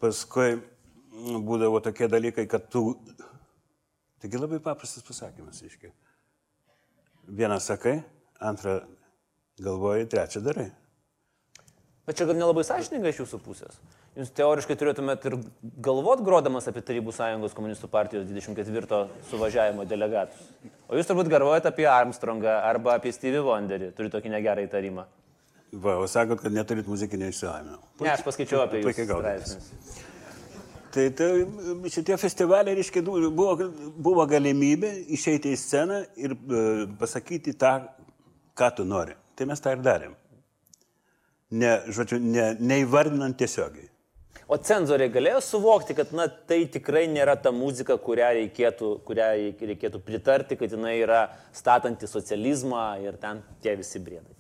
Paskui 0.05 0.61
būdavo 1.49 1.81
tokie 1.89 2.11
dalykai, 2.13 2.45
kad 2.45 2.69
tu... 2.69 2.93
Taigi 4.21 4.37
labai 4.37 4.61
paprastas 4.61 5.07
pasakymas, 5.07 5.65
reiškia. 5.65 5.95
Vieną 7.41 7.57
sakai, 7.63 8.01
antrą 8.45 8.81
galvoji, 9.65 10.09
trečią 10.11 10.43
darai. 10.45 10.69
Bet 12.09 12.17
čia 12.17 12.25
gal 12.29 12.39
nelabai 12.39 12.65
sąžininga 12.65 13.11
iš 13.13 13.23
jūsų 13.25 13.39
pusės. 13.45 13.81
Jūs 14.19 14.31
teoriškai 14.35 14.75
turėtumėt 14.81 15.27
ir 15.29 15.37
galvot, 15.85 16.23
grodamas 16.27 16.65
apie 16.71 16.81
Tarybų 16.83 17.13
sąjungos 17.15 17.53
komunistų 17.55 17.91
partijos 17.93 18.25
24 18.27 19.05
suvažiavimo 19.29 19.85
delegatus. 19.87 20.49
O 20.89 20.97
jūs 20.99 21.07
turbūt 21.07 21.29
galvojate 21.31 21.71
apie 21.71 21.87
Armstrongą 21.87 22.57
arba 22.67 22.97
apie 22.97 23.13
Stevie 23.15 23.45
Wonderį. 23.45 23.93
Turiu 23.95 24.11
tokį 24.15 24.33
negerą 24.33 24.65
įtarimą. 24.67 25.05
Va, 25.85 25.99
o 26.01 26.09
sakot, 26.09 26.41
kad 26.41 26.57
neturit 26.57 26.89
muzikinio 26.89 27.29
išsilavinimo. 27.29 27.79
Ne, 28.01 28.11
aš 28.15 28.25
paskaičiau 28.25 28.65
apie 28.65 28.81
jūsų 28.81 29.07
straipsnius. 29.13 29.71
Tai, 30.89 31.05
tai 31.13 31.31
šitie 31.93 32.17
festivaliai, 32.17 32.79
reiškia, 32.81 33.05
buvo, 33.05 33.69
buvo 34.01 34.25
galimybė 34.27 34.95
išeiti 35.15 35.53
į 35.53 35.59
sceną 35.61 35.99
ir 36.17 36.33
e, 36.35 36.63
pasakyti 36.99 37.53
tą, 37.61 37.77
ką 38.57 38.71
tu 38.81 38.89
nori. 38.89 39.15
Tai 39.39 39.47
mes 39.47 39.63
tą 39.63 39.77
ir 39.77 39.85
darėm. 39.85 40.17
Ne, 41.55 41.79
žodžiu, 41.95 42.19
ne, 42.21 42.51
neįvardinant 42.61 43.39
tiesiogiai. 43.39 43.87
O 44.49 44.57
cenzoriai 44.65 45.13
galėjo 45.13 45.43
suvokti, 45.45 45.95
kad 45.97 46.11
na, 46.17 46.25
tai 46.29 46.63
tikrai 46.73 47.05
nėra 47.11 47.35
ta 47.41 47.53
muzika, 47.53 47.99
kurią 48.01 48.31
reikėtų, 48.39 48.95
kurią 49.05 49.29
reikėtų 49.71 50.01
pritarti, 50.05 50.57
kad 50.57 50.73
jinai 50.73 50.95
yra 51.03 51.27
statanti 51.57 52.09
socializmą 52.09 52.85
ir 53.05 53.19
ten 53.21 53.43
tie 53.65 53.77
visi 53.77 54.01
briedai. 54.01 54.33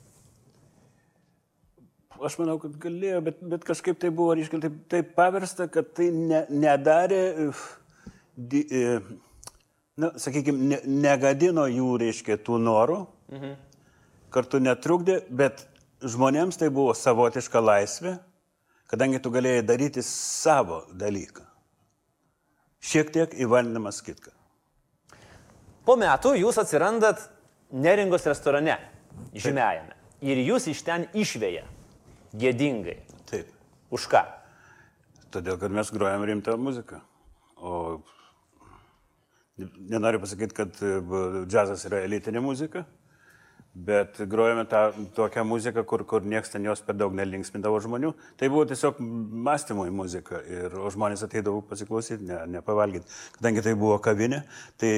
Aš 2.25 2.39
manau, 2.41 2.57
kad 2.59 2.73
galėjo, 2.83 3.21
bet, 3.29 3.45
bet 3.53 3.69
kažkaip 3.69 4.01
tai 4.01 4.11
buvo, 4.11 4.33
reiškia, 4.35 4.63
taip, 4.65 4.81
taip 4.91 5.13
paversta, 5.15 5.69
kad 5.71 5.93
tai 5.95 6.09
ne, 6.11 6.41
nedarė, 6.51 7.21
di, 8.35 8.65
uh, 8.75 9.13
na, 10.01 10.11
sakykime, 10.19 10.73
ne, 10.73 10.81
negadino 11.05 11.69
jų, 11.71 11.93
reiškia, 12.03 12.41
tų 12.49 12.59
norų, 12.65 12.99
mhm. 13.37 13.55
Kartu 14.35 14.61
netrukdė, 14.63 15.21
bet 15.31 15.67
žmonėms 16.05 16.59
tai 16.61 16.71
buvo 16.75 16.95
savotiška 16.97 17.63
laisvė, 17.63 18.17
kadangi 18.91 19.21
tu 19.23 19.33
galėjai 19.35 19.65
daryti 19.67 20.05
savo 20.05 20.85
dalyką. 20.97 21.45
Šiek 22.79 23.11
tiek 23.13 23.35
įvardinamas 23.35 24.01
kitką. 24.07 24.33
Po 25.89 25.97
metų 25.99 26.37
jūs 26.39 26.61
atsirandat 26.61 27.25
Neringos 27.69 28.25
restorane, 28.25 28.79
žymėjame. 29.37 29.97
Ir 30.25 30.41
jūs 30.41 30.71
iš 30.73 30.81
ten 30.87 31.05
išvėja. 31.13 31.67
Gėdingai. 32.39 32.97
Taip. 33.29 33.51
Už 33.93 34.07
ką? 34.09 34.23
Todėl, 35.33 35.59
kad 35.61 35.73
mes 35.73 35.91
grojam 35.93 36.25
rimtą 36.25 36.57
muziką. 36.61 37.03
O 37.61 38.01
nenoriu 39.59 40.21
pasakyti, 40.23 40.55
kad 40.57 40.81
e, 40.81 40.95
džiazas 41.49 41.85
yra 41.89 42.01
elitinė 42.07 42.41
muzika, 42.45 42.85
bet 43.87 44.19
grojame 44.27 44.65
tą 44.67 44.93
tokią 45.15 45.45
muziką, 45.45 45.85
kur, 45.85 46.05
kur 46.07 46.25
niekas 46.27 46.51
ten 46.51 46.65
jos 46.67 46.81
per 46.85 46.97
daug 46.99 47.15
nelinksmindavo 47.15 47.79
žmonių. 47.85 48.13
Tai 48.41 48.49
buvo 48.51 48.65
tiesiog 48.69 48.99
mąstymui 49.49 49.93
muzika, 49.95 50.41
ir, 50.51 50.75
žmonės 50.95 51.23
ateidavo 51.27 51.63
pasiklausyti, 51.69 52.27
ne, 52.27 52.41
nepavalgyti. 52.59 53.07
Kadangi 53.39 53.65
tai 53.67 53.75
buvo 53.79 53.99
kavinė, 54.03 54.43
tai 54.81 54.91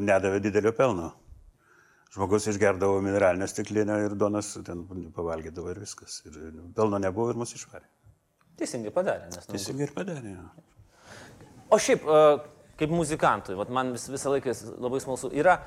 nedavė 0.00 0.42
didelio 0.44 0.72
pelno. 0.76 1.10
Žmogus 2.10 2.48
išgerdavo 2.50 2.98
mineralinę 3.06 3.46
stiklinę 3.50 4.00
ir 4.06 4.16
donas 4.18 4.56
ten 4.66 4.82
pavalgydavo 5.14 5.70
ir 5.70 5.82
viskas. 5.82 6.20
Ir 6.26 6.38
pelno 6.74 6.98
nebuvo 7.02 7.30
ir 7.30 7.38
mus 7.38 7.54
išvarė. 7.54 7.86
Teisingai 8.58 8.92
padarė. 8.94 9.28
Nes, 9.30 9.46
nu, 9.46 9.54
Teisingai 9.54 9.86
ir 9.86 9.94
padarė. 9.94 10.34
O 11.70 11.78
šiaip, 11.78 12.02
e, 12.02 12.22
kaip 12.80 12.92
muzikantui, 12.94 13.54
man 13.70 13.94
vis, 13.94 14.08
visą 14.10 14.34
laiką 14.34 14.54
labai 14.82 15.00
smalsu, 15.02 15.30
yra, 15.38 15.60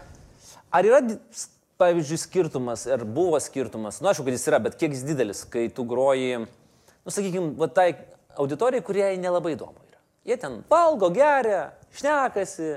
ar 0.75 0.89
yra, 0.89 0.99
pavyzdžiui, 1.81 2.19
skirtumas, 2.21 2.85
ar 2.87 3.05
buvo 3.05 3.39
skirtumas, 3.41 4.01
nu 4.01 4.11
aišku, 4.11 4.25
kad 4.27 4.35
jis 4.35 4.47
yra, 4.51 4.59
bet 4.63 4.77
kiek 4.79 4.93
jis 4.93 5.05
didelis, 5.07 5.43
kai 5.49 5.67
tu 5.73 5.85
groji, 5.89 6.43
nu 6.43 7.13
sakykime, 7.13 7.53
va 7.59 7.69
tai 7.71 7.89
auditorijai, 8.39 8.85
kurie 8.85 9.07
nelabai 9.21 9.55
įdomu 9.57 9.81
yra. 9.89 10.01
Jie 10.27 10.37
ten 10.39 10.61
valgo, 10.69 11.09
geria, 11.13 11.71
šnekasi, 11.97 12.69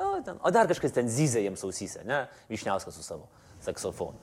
nu, 0.00 0.10
ten, 0.26 0.40
o 0.42 0.52
dar 0.54 0.68
kažkas 0.70 0.96
ten 0.96 1.08
zyzia 1.12 1.44
jiems 1.44 1.64
ausyse, 1.66 2.04
ne, 2.08 2.24
Višniauskas 2.50 2.98
su 2.98 3.06
savo 3.06 3.28
saksofonu. 3.64 4.18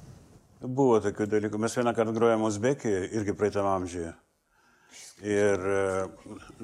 Buvo 0.57 0.97
tokių 1.03 1.27
dalykų. 1.29 1.59
Mes 1.61 1.75
vieną 1.77 1.93
kartą 1.93 2.15
grojame 2.15 2.47
Uzbekijoje, 2.47 3.11
irgi 3.13 3.35
praeitam 3.37 3.67
amžiuje. 3.69 4.09
Ir 5.21 5.67
e, 5.69 5.81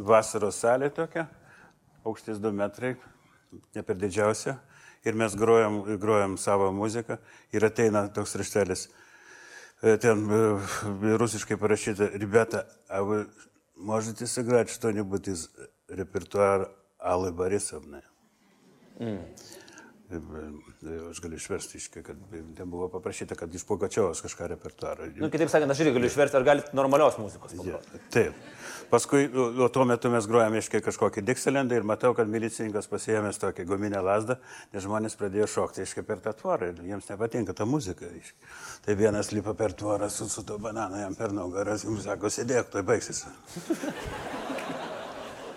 vasaros 0.10 0.58
salė 0.62 0.90
tokia, 0.94 1.28
aukštis 2.06 2.42
2 2.42 2.54
metrai, 2.58 2.96
ne 3.76 3.84
per 3.86 3.98
didžiausia 4.02 4.56
Ir 5.05 5.15
mes 5.15 5.35
grojam, 5.35 5.83
grojam 5.99 6.37
savo 6.39 6.73
muziką 6.73 7.19
ir 7.53 7.65
ateina 7.65 8.09
toks 8.09 8.35
raštelis. 8.35 8.89
Э, 9.83 9.97
Ten 9.97 10.29
э, 10.31 11.17
rusiškai 11.17 11.57
parašyta, 11.57 12.11
ребята, 12.13 12.67
а 12.89 13.03
вы 13.03 13.29
можете 13.77 14.27
сыграть 14.27 14.71
что-нибудь 14.71 15.29
из 15.29 15.51
репертуара 15.89 16.71
Аллы 16.99 17.33
Борисовны? 17.33 18.03
Mm. 18.99 19.23
Aš 20.12 21.22
galiu 21.24 21.38
išversti, 21.40 21.80
iškai, 21.80 22.04
kad 22.04 22.18
ten 22.58 22.70
buvo 22.70 22.90
paprašyta, 22.92 23.38
kad 23.40 23.54
iš 23.56 23.64
Pugačiovos 23.66 24.22
kažką 24.22 24.50
repertuarą. 24.52 25.08
Nu, 25.16 25.30
kitaip 25.34 25.50
sakant, 25.50 25.72
aš 25.72 25.82
irgi 25.82 25.94
galiu 25.96 26.10
išversti, 26.12 26.38
ar 26.38 26.46
galite 26.46 26.76
normalios 26.78 27.18
muzikos. 27.22 27.56
Ja, 27.66 27.80
taip. 28.14 28.38
Paskui, 28.92 29.26
o 29.34 29.48
o 29.66 29.70
tuo 29.74 29.86
metu 29.90 30.12
mes 30.14 30.28
grojame 30.30 30.60
iškai 30.62 30.84
kažkokį 30.86 31.24
Dixielandą 31.26 31.80
ir 31.80 31.88
matau, 31.88 32.14
kad 32.14 32.30
milicininkas 32.30 32.90
pasiėmęs 32.92 33.42
tokią 33.42 33.66
guminę 33.70 34.04
lasdą, 34.06 34.38
nes 34.74 34.86
žmonės 34.86 35.18
pradėjo 35.18 35.50
šokti 35.56 35.88
iškai 35.88 36.06
per 36.06 36.22
tą 36.22 36.36
tvorą 36.38 36.74
ir 36.74 36.86
jiems 36.92 37.10
nepatinka 37.10 37.58
ta 37.58 37.66
muzika. 37.66 38.06
Iškai. 38.06 38.54
Tai 38.86 38.98
vienas 39.00 39.32
lipa 39.34 39.56
per 39.58 39.74
tvorą 39.74 40.12
su, 40.14 40.30
su 40.30 40.46
to 40.46 40.60
bananu 40.62 41.02
jam 41.02 41.16
per 41.18 41.34
nugarą, 41.34 41.80
jums 41.82 42.06
sako, 42.06 42.30
sėdėk, 42.30 42.70
tai 42.76 42.86
baigsis. 42.86 43.26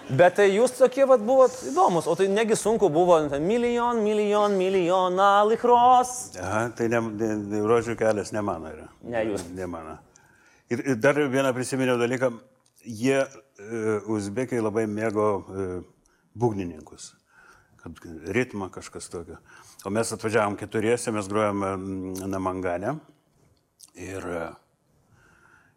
Bet 0.06 0.36
tai 0.38 0.44
jūs 0.52 0.76
tokie 0.78 1.02
vat 1.08 1.22
buvot 1.26 1.50
įdomus, 1.66 2.06
o 2.06 2.14
tai 2.14 2.28
negi 2.30 2.54
sunku 2.54 2.86
buvo 2.94 3.16
ten, 3.26 3.42
milijon, 3.42 3.98
milijon, 4.04 4.54
milijoną 4.54 5.30
likros. 5.50 6.12
Aha, 6.38 6.68
tai 6.78 6.86
ne, 6.92 7.00
ne, 7.10 7.30
ne, 7.40 7.62
rožių 7.66 7.96
kelias 7.98 8.30
ne 8.34 8.42
mano 8.46 8.70
yra. 8.70 8.86
Ne 9.02 9.24
jūs. 9.26 9.48
Ne 9.56 9.66
mano. 9.70 9.96
Ir, 10.70 10.84
ir 10.92 11.00
dar 11.02 11.18
vieną 11.18 11.50
prisiminiau 11.56 11.98
dalyką. 11.98 12.30
Jie, 12.86 13.18
uh, 13.18 14.06
uzbekai, 14.14 14.62
labai 14.62 14.86
mėgo 14.86 15.26
uh, 15.42 15.76
būgnininkus. 16.38 17.10
Kad 17.82 17.98
ritmą 18.30 18.70
kažkas 18.70 19.10
tokio. 19.10 19.40
O 19.86 19.90
mes 19.90 20.14
atvažiavom 20.14 20.54
keturiese, 20.60 21.10
mes 21.14 21.26
grojame 21.30 21.74
Namangane. 22.30 22.94
Ir 23.98 24.22
uh, 24.22 24.50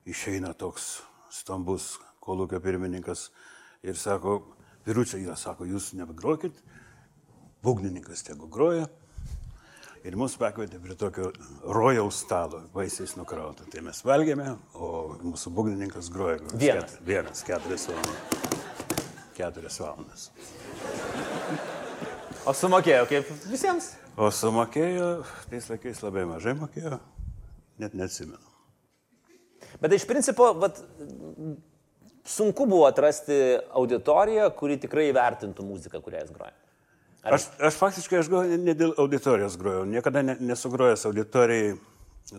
išeina 0.06 0.54
toks 0.54 1.00
stambus 1.34 1.96
kolūkio 2.22 2.62
pirmininkas 2.62 3.32
ir 3.84 3.98
sako, 3.98 4.40
vyručiai, 4.88 5.24
jie 5.24 5.36
sako, 5.40 5.68
jūs 5.70 5.94
nebegrokit, 5.98 6.58
būgnininkas 7.64 8.26
tegu 8.28 8.50
groja. 8.52 8.88
Ir 10.08 10.16
mus 10.16 10.38
pakvietė 10.40 10.80
prie 10.80 10.96
tokio 10.96 11.30
rojaus 11.68 12.22
stalo, 12.24 12.62
vaisiais 12.72 13.18
nukrauto. 13.20 13.66
Tai 13.68 13.82
mes 13.84 14.00
valgėme, 14.08 14.54
o 14.80 14.92
mūsų 15.26 15.52
būgnininkas 15.58 16.08
groja. 16.14 16.40
Vienas. 16.54 16.94
Ket, 16.96 17.02
vienas, 17.08 17.44
keturias 17.44 17.88
valandas. 17.92 18.62
Keturias 19.36 19.80
valandas. 19.84 20.30
O 22.48 22.56
sumokėjo 22.56 23.10
kaip 23.12 23.34
visiems. 23.52 23.92
O 24.20 24.32
sumokėjo, 24.32 25.10
tais 25.52 25.68
laikais 25.72 26.00
labai 26.06 26.24
mažai 26.32 26.56
mokėjo, 26.60 27.02
net 27.84 27.96
neatsimenu. 28.00 28.40
Bet 29.84 29.94
iš 29.96 30.08
principo, 30.08 30.54
vat, 30.60 30.80
sunku 32.30 32.66
buvo 32.70 32.86
atrasti 32.88 33.36
auditoriją, 33.76 34.50
kuri 34.58 34.78
tikrai 34.82 35.10
įvertintų 35.10 35.66
muziką, 35.66 36.02
kurią 36.06 36.24
jis 36.24 36.34
groja. 36.36 36.56
Ar- 37.24 37.36
Aš, 37.36 37.50
aš 37.68 37.78
faktiškai 37.82 38.20
aš 38.22 38.30
groju 38.32 38.60
ne 38.64 38.76
dėl 38.78 38.94
auditorijos 39.02 39.58
grojau, 39.60 39.86
niekada 39.90 40.22
ne, 40.24 40.38
nesugrojęs 40.52 41.04
auditorijai, 41.10 41.74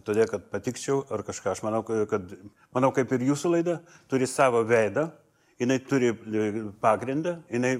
todėl 0.06 0.28
kad 0.30 0.46
patikčiau 0.52 1.02
ar 1.12 1.24
kažką. 1.26 1.52
Aš 1.52 1.64
manau, 1.66 1.82
kad, 1.84 2.30
manau, 2.72 2.92
kaip 2.96 3.12
ir 3.12 3.26
jūsų 3.28 3.56
laida, 3.56 3.80
turi 4.08 4.28
savo 4.30 4.62
veidą, 4.64 5.10
jinai 5.60 5.80
turi 5.84 6.14
e, 6.14 6.46
pagrindą, 6.80 7.36
jinai, 7.52 7.74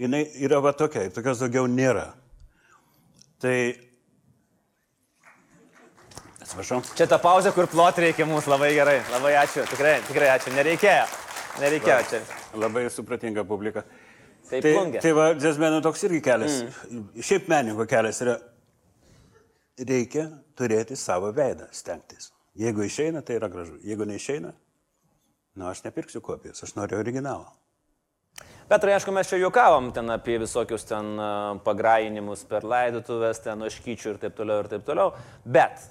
jinai 0.00 0.22
yra 0.46 0.62
va 0.64 0.72
tokia, 0.72 1.08
tokios 1.12 1.42
daugiau 1.42 1.66
nėra. 1.68 2.12
Tai... 3.42 3.58
Atsiprašau. 6.46 6.78
Čia 6.94 7.08
ta 7.10 7.18
pauzė, 7.18 7.50
kur 7.54 7.66
plot 7.66 7.96
reikia 7.98 8.26
mums 8.28 8.46
labai 8.46 8.70
gerai. 8.76 9.00
Labai 9.10 9.32
ačiū, 9.40 9.64
tikrai, 9.66 9.96
tikrai 10.06 10.28
ačiū. 10.36 10.52
Nereikėjo. 10.54 11.06
Nereikėjo 11.58 11.96
čia. 12.12 12.20
Labai 12.62 12.84
supratinga 12.92 13.42
publika. 13.48 13.82
Taip, 14.46 14.62
Tai, 14.62 14.70
plungė. 14.76 15.00
tai 15.02 15.10
va, 15.16 15.32
džiazmenų 15.34 15.80
toks 15.82 16.06
irgi 16.06 16.20
kelias. 16.22 16.60
Mm. 16.86 17.08
Šiaip 17.18 17.48
meninko 17.50 17.86
kelias 17.90 18.20
yra, 18.22 18.36
reikia 19.82 20.28
turėti 20.54 20.94
savo 20.96 21.32
veidą, 21.34 21.66
stengtis. 21.74 22.30
Jeigu 22.56 22.86
išeina, 22.86 23.24
tai 23.26 23.40
yra 23.40 23.50
gražu. 23.50 23.74
Jeigu 23.84 24.06
neišeina, 24.06 24.52
na, 25.58 25.72
aš 25.72 25.82
nepirksiu 25.88 26.22
kopijos, 26.24 26.62
aš 26.62 26.76
noriu 26.78 27.00
originalo. 27.02 27.50
Petrai, 28.70 28.94
aišku, 28.96 29.10
mes 29.14 29.28
čia 29.30 29.38
juokavom 29.42 29.90
ten 29.94 30.10
apie 30.14 30.38
visokius 30.42 30.86
ten 30.88 31.12
pagrainimus 31.66 32.46
per 32.50 32.64
laidotuvės, 32.66 33.42
ten 33.44 33.62
oškyčių 33.66 34.14
ir 34.14 34.22
taip 34.24 34.38
toliau 34.38 34.62
ir 34.62 34.70
taip 34.72 34.86
toliau. 34.86 35.12
Bet 35.42 35.82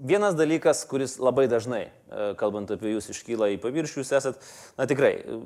vienas 0.00 0.34
dalykas, 0.34 0.84
kuris 0.90 1.18
labai 1.22 1.46
dažnai, 1.48 1.84
e, 1.86 2.26
kalbant 2.38 2.70
apie 2.74 2.90
jūs, 2.92 3.06
iškyla 3.12 3.52
į 3.54 3.60
paviršių, 3.62 4.02
jūs 4.02 4.10
esat, 4.18 4.40
na 4.78 4.86
tikrai, 4.90 5.12
e, 5.22 5.38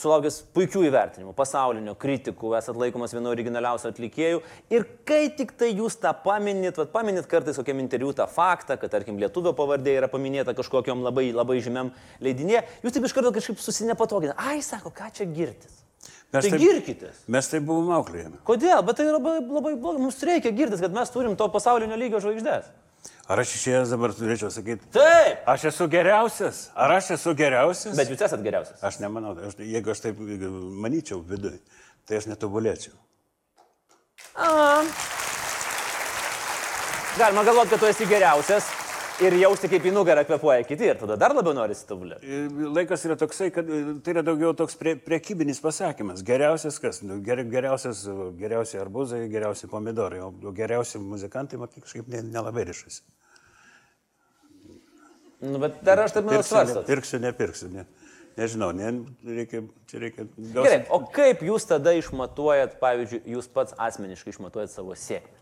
sulaukęs 0.00 0.40
puikių 0.56 0.82
įvertinimų, 0.88 1.34
pasaulinio 1.38 1.94
kritikų, 1.94 2.56
esat 2.58 2.76
laikomas 2.76 3.14
vienu 3.14 3.30
originaliausių 3.30 3.90
atlikėjų. 3.92 4.42
Ir 4.74 4.86
kai 5.06 5.28
tik 5.38 5.54
tai 5.58 5.72
jūs 5.72 5.98
tą 6.02 6.12
paminit, 6.24 6.76
vat, 6.76 6.92
paminit 6.94 7.26
kartais 7.30 7.56
kokiam 7.56 7.80
interviu 7.82 8.12
tą 8.16 8.26
faktą, 8.26 8.78
kad, 8.80 8.90
tarkim, 8.90 9.18
lietuvio 9.22 9.54
pavardė 9.56 9.96
yra 10.00 10.08
paminėta 10.08 10.54
kažkokiam 10.56 11.02
labai, 11.06 11.30
labai 11.32 11.60
žymiam 11.62 11.92
leidinėje, 12.20 12.64
jūs 12.82 12.96
taip 12.96 13.06
iš 13.06 13.14
karto 13.16 13.32
kažkaip 13.36 13.62
susinepatoginate. 13.62 14.38
Ai, 14.38 14.60
sako, 14.62 14.90
ką 14.90 15.12
čia 15.14 15.28
girtis. 15.30 15.82
Mes 16.32 16.42
tai 16.42 16.50
taip- 16.50 16.60
girkitės. 16.60 17.22
Mes 17.30 17.48
tai 17.48 17.60
buvom 17.60 17.92
auklėjami. 17.94 18.40
Kodėl? 18.44 18.82
Bet 18.84 18.96
tai 18.98 19.06
yra 19.06 19.20
labai, 19.20 19.38
labai 19.40 19.76
blogai. 19.78 20.02
Mums 20.02 20.18
reikia 20.26 20.50
girtis, 20.50 20.80
kad 20.82 20.92
mes 20.92 21.10
turim 21.10 21.36
to 21.38 21.46
pasaulinio 21.48 21.96
lygio 21.96 22.18
žvaigždės. 22.20 22.66
Ar 23.26 23.42
aš 23.42 23.56
išėjęs 23.58 23.90
dabar 23.90 24.12
turėčiau 24.14 24.52
sakyti, 24.54 24.86
Taip. 24.94 25.40
aš 25.50 25.64
esu 25.72 25.88
geriausias? 25.90 26.60
Ar 26.78 26.94
aš 26.94 27.10
esu 27.16 27.34
geriausias? 27.34 27.96
Bet 27.98 28.12
jūs 28.12 28.22
esat 28.22 28.44
geriausias. 28.44 28.78
Aš 28.86 29.00
nemanau, 29.02 29.34
aš, 29.48 29.58
jeigu 29.66 29.90
aš 29.90 30.04
taip 30.04 30.20
manyčiau 30.84 31.18
viduje, 31.26 31.58
tai 32.06 32.20
aš 32.20 32.30
netobulėčiau. 32.30 32.94
A. 34.38 34.84
Galima 37.18 37.42
galvoti, 37.48 37.72
kad 37.74 37.82
tu 37.82 37.90
esi 37.90 38.06
geriausias 38.06 38.70
ir 39.24 39.34
jausti, 39.40 39.68
kaip 39.72 39.84
į 39.88 39.92
nugarą 39.94 40.22
kvepuoja 40.28 40.64
kiti 40.68 40.86
ir 40.90 40.98
tada 41.00 41.16
dar 41.20 41.32
labiau 41.36 41.54
norisi 41.56 41.86
tobulėti. 41.88 42.26
E, 42.26 42.48
Laikas 42.76 43.04
yra 43.08 43.16
toksai, 43.20 43.48
kad 43.54 43.68
e, 43.72 43.80
tai 44.04 44.12
yra 44.16 44.22
daugiau 44.26 44.52
toks 44.58 44.76
prie, 44.80 44.96
priekybinis 45.00 45.60
pasakymas. 45.64 46.24
Geriausias 46.26 46.78
kas? 46.82 47.00
Nu, 47.06 47.18
Ger, 47.24 47.42
geriausias, 47.52 48.02
e, 48.10 48.16
geriausi 48.40 48.80
arbuzai, 48.82 49.22
geriausi 49.32 49.70
pomidorai, 49.72 50.20
o 50.26 50.52
geriausi 50.56 51.00
muzikantai, 51.02 51.60
matai, 51.62 51.84
kažkaip 51.86 52.08
ne- 52.12 52.24
nelabai 52.28 52.66
ryšasi. 52.68 53.02
Nu, 55.46 55.58
bet 55.60 55.80
dar 55.84 56.00
aš 56.06 56.14
taip 56.16 56.24
manau 56.28 56.42
svarstot. 56.44 56.86
pirksiu, 56.88 57.20
nepirksiu. 57.20 57.68
Ne, 57.72 57.84
nežinau, 58.38 58.70
ne, 58.76 58.92
reikia, 59.24 59.62
čia 59.88 60.00
reikia. 60.00 60.24
gausi- 60.36 60.64
Gerai, 60.68 60.78
o 60.90 61.00
kaip 61.12 61.42
jūs 61.44 61.66
tada 61.68 61.92
išmatuojat, 61.96 62.78
pavyzdžiui, 62.80 63.22
jūs 63.36 63.48
pats 63.52 63.74
asmeniškai 63.76 64.32
išmatuojat 64.32 64.72
savo 64.72 64.96
sėkmę? 64.96 65.36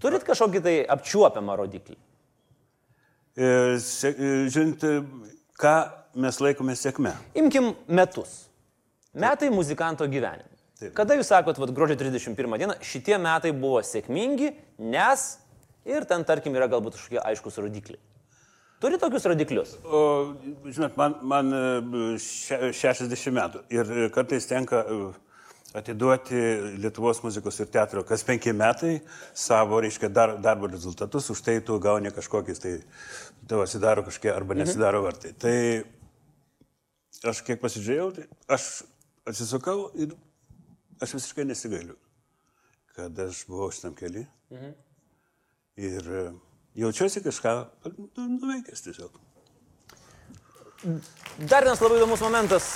Turit 0.00 0.24
kažkokį 0.24 0.62
tai 0.64 0.74
apčiuopiamą 0.96 1.56
rodiklį? 1.60 1.96
E, 3.36 3.46
e, 3.46 4.12
Žiūrint, 4.50 4.84
e, 4.84 5.02
ką 5.60 5.74
mes 6.24 6.40
laikome 6.42 6.76
sėkme. 6.78 7.12
Imkim 7.38 7.72
metus. 7.88 8.46
Metai 9.14 9.50
muzikanto 9.52 10.06
gyvenime. 10.10 10.48
Taip. 10.80 10.94
Kada 10.96 11.16
jūs 11.18 11.28
sakot, 11.28 11.58
vad 11.60 11.72
gruodžio 11.76 11.98
31 12.00 12.56
dieną, 12.62 12.78
šitie 12.80 13.18
metai 13.20 13.50
buvo 13.52 13.82
sėkmingi, 13.84 14.54
nes 14.80 15.26
ir 15.84 16.06
ten, 16.08 16.24
tarkim, 16.24 16.54
yra 16.56 16.70
galbūt 16.72 16.96
kažkokie 16.96 17.20
aiškus 17.20 17.60
rodikliai. 17.60 18.00
Turi 18.80 18.96
tokius 18.96 19.26
rodiklius? 19.28 19.74
O, 19.84 20.00
žinot, 20.64 20.94
man, 20.96 21.18
man 21.20 21.52
e, 21.52 21.64
še- 22.24 22.70
60 22.72 23.34
metų 23.36 23.60
ir 23.76 23.90
e, 23.92 24.06
kartais 24.14 24.48
tenka 24.48 24.80
e, 24.80 25.00
atiduoti 25.74 26.40
Lietuvos 26.82 27.22
muzikos 27.22 27.60
ir 27.62 27.70
teatro 27.70 28.02
kas 28.06 28.24
penki 28.26 28.52
metai 28.56 28.98
savo, 29.34 29.80
reiškia, 29.82 30.10
dar, 30.10 30.34
darbo 30.42 30.70
rezultatus, 30.70 31.30
už 31.30 31.42
tai 31.46 31.60
tu 31.64 31.78
gauni 31.82 32.10
kažkokiais, 32.14 32.58
tai 32.62 32.74
tavo 33.46 33.62
atsidaro 33.66 34.04
kažkokie 34.06 34.32
arba 34.34 34.58
nesidaro 34.58 35.02
vartai. 35.04 35.32
Tai 35.38 35.56
aš 37.30 37.42
kiek 37.46 37.62
pasižiūrėjau, 37.62 38.10
tai 38.16 38.26
aš 38.56 38.68
atsisukau 39.30 39.90
ir 40.00 40.14
aš 41.00 41.16
visiškai 41.16 41.46
nesigailiu, 41.48 41.96
kad 42.96 43.18
aš 43.26 43.44
buvau 43.48 43.70
šitam 43.74 43.94
keliui. 43.98 44.26
Ir 45.80 46.06
e, 46.12 46.22
jaučiuosi 46.82 47.22
kažką 47.24 47.52
nu, 47.94 48.26
nuveikęs 48.40 48.82
tiesiog. 48.88 49.20
Dar 51.48 51.64
vienas 51.64 51.80
labai 51.80 52.00
įdomus 52.00 52.22
momentas, 52.24 52.72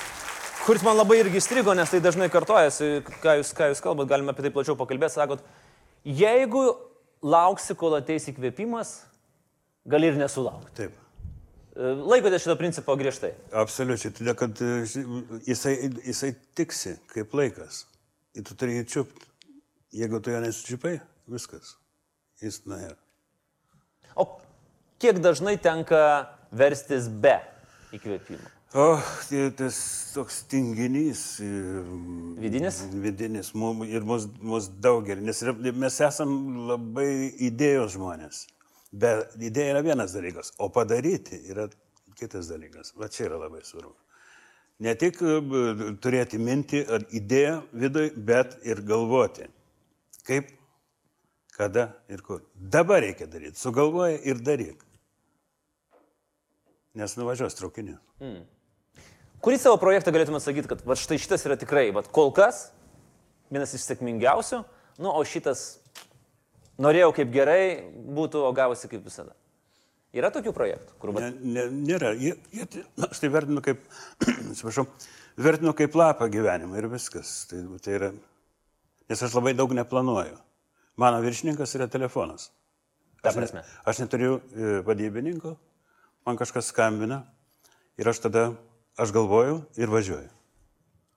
kuris 0.64 0.83
man 0.85 0.96
labai 0.96 1.18
irgi 1.20 1.42
strigo, 1.44 1.74
nes 1.77 1.90
tai 1.92 2.00
dažnai 2.05 2.31
kartojasi, 2.33 2.90
ką 3.22 3.38
jūs, 3.40 3.53
ką 3.57 3.70
jūs 3.72 3.83
kalbat, 3.85 4.09
galime 4.09 4.33
apie 4.33 4.46
tai 4.46 4.53
plačiau 4.55 4.77
pakalbėti, 4.81 5.16
sakot, 5.18 5.42
jeigu 6.09 6.64
lauksi, 7.24 7.77
kol 7.77 7.96
ateis 7.98 8.31
įkvėpimas, 8.33 8.94
gali 9.88 10.09
ir 10.09 10.16
nesulaukti. 10.20 10.72
Taip. 10.79 10.96
E, 11.74 11.92
Laikote 12.00 12.40
šito 12.40 12.57
principo 12.61 12.96
griežtai. 12.96 13.35
Absoliučiai, 13.64 14.14
todėl 14.16 14.38
kad 14.40 14.64
e, 14.64 14.72
jisai, 15.50 15.74
jisai 16.07 16.33
tiksi 16.57 16.96
kaip 17.12 17.37
laikas. 17.37 17.85
Ir 18.35 18.46
tu 18.48 18.57
turi 18.59 18.81
jį 18.81 18.88
čiupti. 18.96 19.31
Jeigu 19.94 20.18
tu 20.18 20.33
jo 20.33 20.40
nesučiupai, 20.42 20.96
viskas. 21.31 21.77
Jis 22.42 22.64
nuėjo. 22.66 22.96
O 24.18 24.27
kiek 25.03 25.20
dažnai 25.22 25.55
tenka 25.62 26.00
verstis 26.55 27.07
be 27.07 27.37
įkvėpimo? 27.94 28.48
O, 28.74 28.98
tai 29.28 29.52
tas 29.54 29.76
toks 30.14 30.42
tinginys. 30.50 31.38
e, 31.40 31.46
Vidinis? 32.42 32.80
Vidinis 32.90 33.52
mum, 33.54 33.84
ir 33.87 34.02
mus, 34.02 34.24
mus 34.42 34.66
daugelį, 34.82 35.22
nes 35.22 35.42
mes 35.78 35.98
esam 36.02 36.32
labai 36.66 37.30
idėjos 37.46 37.92
žmonės. 37.94 38.40
Bet 38.90 39.37
idėja 39.38 39.76
yra 39.76 39.82
vienas 39.87 40.14
dalykas, 40.14 40.50
o 40.58 40.66
padaryti 40.74 41.38
yra 41.52 41.68
kitas 42.18 42.48
dalykas. 42.50 42.90
Va 42.98 43.06
čia 43.06 43.28
yra 43.28 43.38
labai 43.44 43.62
svarbu. 43.62 43.94
Ne 44.82 44.96
tik 44.98 45.22
e, 45.22 45.37
turėti 46.02 46.40
mintį 46.42 46.80
ar 46.96 47.06
idėją 47.14 47.60
viduje, 47.78 48.10
bet 48.16 48.56
ir 48.66 48.82
galvoti, 48.82 49.46
kaip, 50.26 50.50
kada 51.54 51.92
ir 52.10 52.26
kur. 52.26 52.42
Dabar 52.58 53.06
reikia 53.06 53.30
daryti. 53.30 53.54
Sugalvoja 53.62 54.18
ir 54.18 54.42
daryk. 54.42 54.82
Nes 56.98 57.14
nuvažiuos 57.18 57.54
traukiniu. 57.54 58.00
Kurį 59.44 59.59
savo 59.61 59.76
projektą 59.80 60.12
galėtume 60.14 60.40
sakyti, 60.40 60.70
kad 60.70 60.83
va, 60.88 60.96
štai 60.96 61.18
šitas 61.20 61.42
yra 61.44 61.59
tikrai, 61.61 61.90
va, 61.92 62.00
kol 62.16 62.30
kas 62.33 62.70
vienas 63.52 63.74
iš 63.76 63.85
sėkmingiausių, 63.85 64.62
nu, 65.04 65.11
o 65.11 65.20
šitas 65.28 65.83
norėjau 66.80 67.11
kaip 67.18 67.33
gerai 67.35 67.64
būtų, 67.92 68.40
o 68.48 68.52
gavosi 68.57 68.88
kaip 68.88 69.04
visada. 69.04 69.35
Yra 70.14 70.30
tokių 70.30 70.54
projektų, 70.54 70.96
kur... 71.02 71.12
Ne, 71.18 71.33
ne, 71.42 71.66
nėra. 71.74 72.12
Jie, 72.14 72.37
jie, 72.54 72.66
na, 72.94 73.11
aš 73.11 73.20
tai 73.20 73.30
vertinu 73.35 73.61
kaip, 73.66 73.83
atsiprašau, 74.52 74.87
vertinu 75.42 75.74
kaip 75.76 75.96
lapą 75.98 76.28
gyvenimą 76.30 76.78
ir 76.78 76.88
viskas. 76.92 77.33
Tai, 77.50 77.64
tai 77.83 77.96
yra, 77.98 78.11
nes 79.11 79.24
aš 79.26 79.35
labai 79.35 79.57
daug 79.59 79.74
neplanuoju. 79.74 80.38
Mano 81.02 81.18
viršininkas 81.24 81.74
yra 81.76 81.90
telefonas. 81.90 82.52
Aš, 83.26 83.40
ne, 83.40 83.64
aš 83.88 84.04
neturiu 84.04 84.37
e, 84.38 84.78
vadybininko, 84.87 85.57
man 86.28 86.38
kažkas 86.38 86.68
skambina 86.70 87.24
ir 87.98 88.07
aš 88.11 88.20
tada, 88.26 88.50
aš 88.98 89.12
galvoju 89.14 89.61
ir 89.76 89.92
važiuoju. 89.92 90.30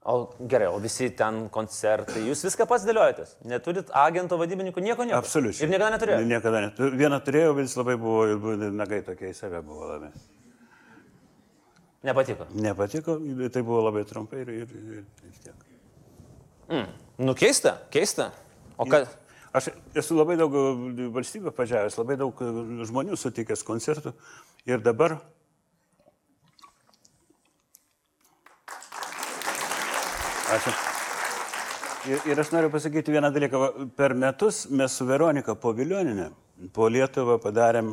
o 0.08 0.14
gerai, 0.40 0.66
o 0.72 0.78
visi 0.80 1.10
ten 1.16 1.48
koncertai, 1.52 2.22
jūs 2.30 2.40
viską 2.46 2.64
pats 2.70 2.86
dėliojatės? 2.88 3.34
Neturit 3.50 3.90
agento 3.92 4.38
vadybininkų, 4.40 4.80
nieko 4.80 5.04
nieko? 5.04 5.18
Absoliučiai. 5.18 5.66
Ir 5.66 5.72
niekada 5.74 5.90
neturėjote? 5.96 6.28
Niekada 6.30 6.62
net. 6.64 6.80
Vieną 7.02 7.18
turėjau, 7.26 7.52
bet 7.58 7.68
jis 7.68 7.76
labai 7.76 7.96
buvo, 8.00 8.24
buvo 8.40 8.70
nagai 8.72 9.02
tokie 9.04 9.34
į 9.34 9.36
save 9.36 9.60
buvo 9.66 9.90
labai. 9.90 10.12
Nepatiko. 12.08 12.46
Nepatiko, 12.54 13.18
tai 13.52 13.62
buvo 13.66 13.82
labai 13.88 14.04
trumpai 14.08 14.44
ir, 14.46 14.52
ir, 14.62 14.74
ir, 14.78 15.06
ir 15.28 15.38
tiek. 15.44 15.64
Mm. 16.68 16.92
Nu, 17.26 17.34
keista, 17.36 17.74
keista. 17.92 18.30
O 18.78 18.86
ką? 18.88 19.02
Aš 19.58 19.70
esu 19.96 20.16
labai 20.16 20.36
daug 20.38 20.52
valstybių 21.14 21.52
pažiavęs, 21.56 21.96
labai 21.98 22.16
daug 22.20 22.40
žmonių 22.86 23.16
sutikęs 23.18 23.64
koncertų 23.66 24.12
ir 24.68 24.80
dabar. 24.84 25.18
Ačiū. 30.56 30.72
Ir, 32.08 32.20
ir 32.30 32.40
aš 32.40 32.52
noriu 32.54 32.70
pasakyti 32.72 33.12
vieną 33.12 33.30
dalyką. 33.34 33.62
Per 33.98 34.14
metus 34.16 34.66
mes 34.70 34.94
su 34.94 35.06
Veronika 35.08 35.56
Poviljoninė 35.58 36.30
po 36.74 36.88
Lietuvą 36.92 37.36
padarėm 37.42 37.92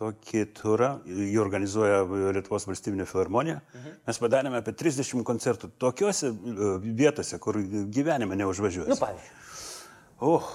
tokį 0.00 0.46
turą, 0.56 0.94
jį 1.04 1.36
organizuoja 1.42 2.00
Lietuvos 2.32 2.64
valstybinė 2.70 3.04
filharmonija. 3.08 3.60
Mes 4.08 4.22
padarėme 4.22 4.62
apie 4.62 4.72
30 4.72 5.26
koncertų 5.28 5.74
tokiuose 5.82 6.30
e, 6.32 6.72
vietose, 7.02 7.36
kur 7.42 7.60
gyvenime 7.92 8.38
neužvažiuosi. 8.40 8.88
Nu, 8.88 8.96
pavyzdžiui. 8.96 9.36
Oh, 10.20 10.48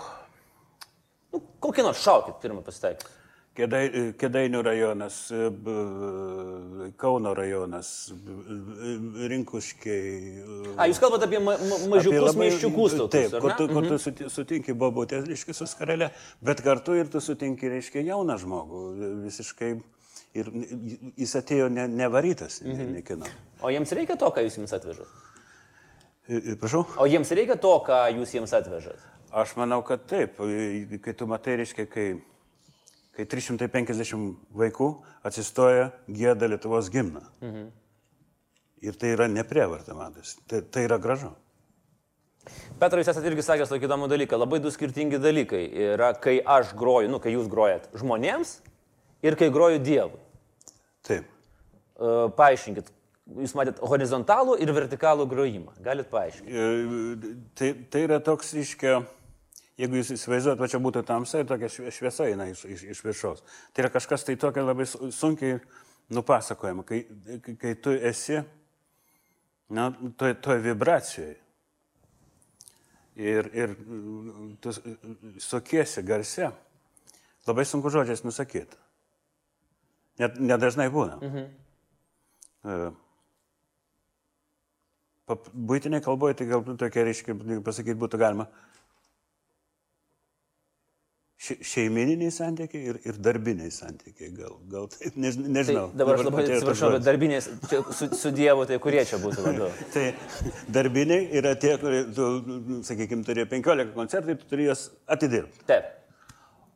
Nu, 1.36 1.41
kokį 1.60 1.84
nors 1.84 1.99
šaukit 1.99 2.39
pirmą 2.39 2.62
pasitaikyti. 2.63 3.12
Kėdai- 3.55 4.13
Kėdainių 4.19 4.59
rajonas, 4.67 5.17
b- 5.31 6.91
Kauno 6.99 7.31
rajonas, 7.37 8.11
Rinkuškiai. 9.31 10.75
A, 10.77 10.87
jūs 10.89 10.99
kalbate 10.99 11.27
apie 11.29 11.39
ma 11.39 11.53
ma 11.57 11.77
mažiukus 11.95 12.35
miščiukus 12.39 12.95
tokius, 12.99 13.11
Taip, 13.15 13.33
ar 13.37 13.41
kur 13.45 13.53
tu, 13.59 13.67
kur 13.71 13.87
tu 13.87 13.97
suti- 14.01 14.29
sutinki 14.29 14.73
bobutę, 14.75 15.21
reiškia, 15.25 15.53
su 15.55 15.65
skarelė, 15.71 16.09
bet 16.43 16.61
kartu 16.65 16.97
ir 16.99 17.07
tu 17.11 17.21
sutinki, 17.23 17.69
reiškia, 17.71 18.03
jauną 18.11 18.35
žmogų, 18.43 18.83
visiškai. 19.25 19.71
Ir 20.35 20.49
jis 21.15 21.31
atėjo 21.39 21.69
ne, 21.71 21.87
nevarytas, 21.87 22.61
ne, 22.61 22.73
Mhm. 22.73 22.93
nekino. 22.97 23.25
O 23.63 23.69
jiems 23.71 23.91
reikia 23.95 24.17
to, 24.19 24.27
ką 24.35 24.43
jūs 24.43 24.57
jiems 24.59 24.73
atvežat? 24.75 25.07
Prašau? 26.59 26.85
O 26.99 27.05
jiems 27.07 27.31
reikia 27.31 27.55
to, 27.61 27.71
ką 27.87 28.01
jūs 28.19 28.33
jiems 28.35 28.51
atvežat? 28.51 28.99
Aš 29.31 29.55
manau, 29.55 29.81
kad 29.85 30.05
taip. 30.07 30.35
Kai 31.01 31.13
tu 31.13 31.25
matai, 31.25 31.55
reiškia, 31.63 31.85
kai, 31.89 32.21
kai 33.15 33.25
350 33.32 34.36
vaikų 34.56 34.89
atsistoja 35.25 35.89
gėda 36.12 36.49
Lietuvos 36.51 36.91
gimną. 36.93 37.23
Mhm. 37.41 37.65
Ir 38.86 38.97
tai 39.01 39.15
yra 39.15 39.28
neprievarta, 39.32 39.95
matas. 39.97 40.36
Tai, 40.49 40.62
tai 40.69 40.86
yra 40.86 40.99
gražu. 41.01 41.32
Petrai, 42.78 43.01
jūs 43.01 43.10
esate 43.10 43.30
irgi 43.32 43.45
sakęs 43.45 43.71
tokį 43.71 43.88
įdomų 43.88 44.10
dalyką. 44.12 44.38
Labai 44.38 44.60
du 44.62 44.69
skirtingi 44.73 45.17
dalykai 45.21 45.63
yra, 45.93 46.12
kai 46.21 46.38
aš 46.41 46.75
groju, 46.78 47.10
nu, 47.10 47.21
kai 47.23 47.34
jūs 47.34 47.47
grojat 47.49 47.88
žmonėms 47.97 48.60
ir 49.25 49.38
kai 49.39 49.49
groju 49.54 49.82
Dievui. 49.82 50.21
Taip. 51.08 51.32
Uh, 51.95 52.28
paaiškinkit, 52.36 52.91
jūs 53.39 53.56
matėt 53.58 53.80
horizontalų 53.82 54.58
ir 54.62 54.71
vertikalų 54.75 55.25
grojimą. 55.32 55.78
Galit 55.86 56.12
paaiškinti. 56.12 56.51
E, 56.51 57.36
Tai, 57.58 57.71
tai 57.89 58.01
yra 58.06 58.19
toks, 58.19 58.51
iškia, 58.60 58.99
jeigu 59.79 59.99
jūs 59.99 60.13
įsivaizduojat, 60.15 60.59
va 60.61 60.69
čia 60.71 60.79
būtų 60.83 61.03
tamsa 61.07 61.41
ir 61.41 61.47
tokia 61.49 61.69
švie- 61.71 61.91
šviesa 61.93 62.27
eina 62.29 62.47
iš, 62.51 62.65
iš, 62.65 62.83
iš 62.95 63.01
viršaus. 63.05 63.43
Tai 63.73 63.83
yra 63.83 63.91
kažkas 63.93 64.23
tai 64.27 64.35
tokio 64.39 64.63
labai 64.65 64.85
su- 64.88 65.11
sunkiai 65.11 65.59
nupasakojama, 66.15 66.85
kai, 66.88 67.01
kai, 67.59 67.73
tu 67.75 67.91
esi, 67.95 68.39
na, 69.69 69.89
toj, 70.17 70.38
toj 70.45 70.61
vibracijoje. 70.63 71.35
Ir, 73.15 73.47
ir 73.55 73.71
mm, 73.79 74.57
tu 74.59 74.73
sukiesi 75.39 76.03
garse, 76.03 76.49
labai 77.47 77.63
sunku 77.65 77.89
žodžiais 77.93 78.25
nusakyti. 78.27 78.75
Net, 80.19 80.35
nedažnai 80.39 80.89
būna. 80.91 81.19
Mhm. 81.23 82.93
Būtiniai 85.25 86.03
kalboje 86.05 86.38
tai 86.39 86.45
galbūt 86.49 86.77
tokia, 86.81 87.03
reiškia, 87.07 87.33
pasakyti 87.65 87.97
būtų 87.97 88.19
galima 88.21 88.45
šeimininiai 91.45 92.31
santykiai 92.34 92.89
ir, 92.91 92.97
ir 93.05 93.17
darbiniai 93.21 93.71
santykiai. 93.73 94.29
Gal, 94.36 94.55
gal 94.71 94.88
taip, 94.91 95.17
než, 95.19 95.38
Tai 95.39 95.51
nežinau. 95.58 95.86
dabar 95.97 96.17
aš 96.19 96.25
labai 96.27 96.43
atsiprašau, 96.47 96.91
bet 96.95 97.05
darbinės 97.05 97.49
čia 97.69 97.81
su, 97.93 98.10
su 98.17 98.31
Dievu, 98.36 98.65
tai 98.69 98.79
kurie 98.84 99.03
čia 99.08 99.19
būtų 99.21 99.45
labiau? 99.45 99.69
Tai 99.95 100.05
darbiniai 100.77 101.27
yra 101.39 101.53
tie, 101.62 101.75
kurie, 101.81 102.01
tu, 102.15 102.27
sakykime, 102.88 103.25
turi 103.27 103.45
15 103.51 103.93
koncertų 103.95 104.36
ir 104.36 104.41
tu 104.41 104.49
turi 104.53 104.67
juos 104.69 104.88
atidirbti. 105.17 105.63
Taip. 105.69 105.91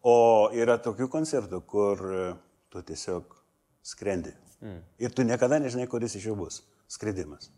O 0.08 0.18
yra 0.56 0.78
tokių 0.80 1.10
koncertų, 1.12 1.62
kur 1.68 2.04
e, 2.16 2.26
tu 2.72 2.84
tiesiog 2.88 3.36
skrendi. 3.84 4.32
Mm. 4.64 4.82
Ir 5.04 5.16
tu 5.16 5.26
niekada 5.28 5.60
nežinai, 5.60 5.88
kuris 5.92 6.16
iš 6.20 6.30
jų 6.32 6.38
bus. 6.40 6.62
Skridimas. 6.90 7.52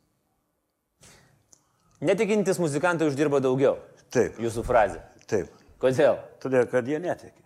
Netikintis 2.01 2.57
muzikantai 2.61 3.07
uždirba 3.11 3.39
daugiau. 3.43 3.77
Taip, 4.11 4.39
Jūsų 4.41 4.63
frazė. 4.65 5.03
taip. 5.29 5.53
Kodėl? 5.81 6.19
Todėl, 6.41 6.67
kad 6.69 6.87
jie 6.87 6.99
netikė. 7.01 7.41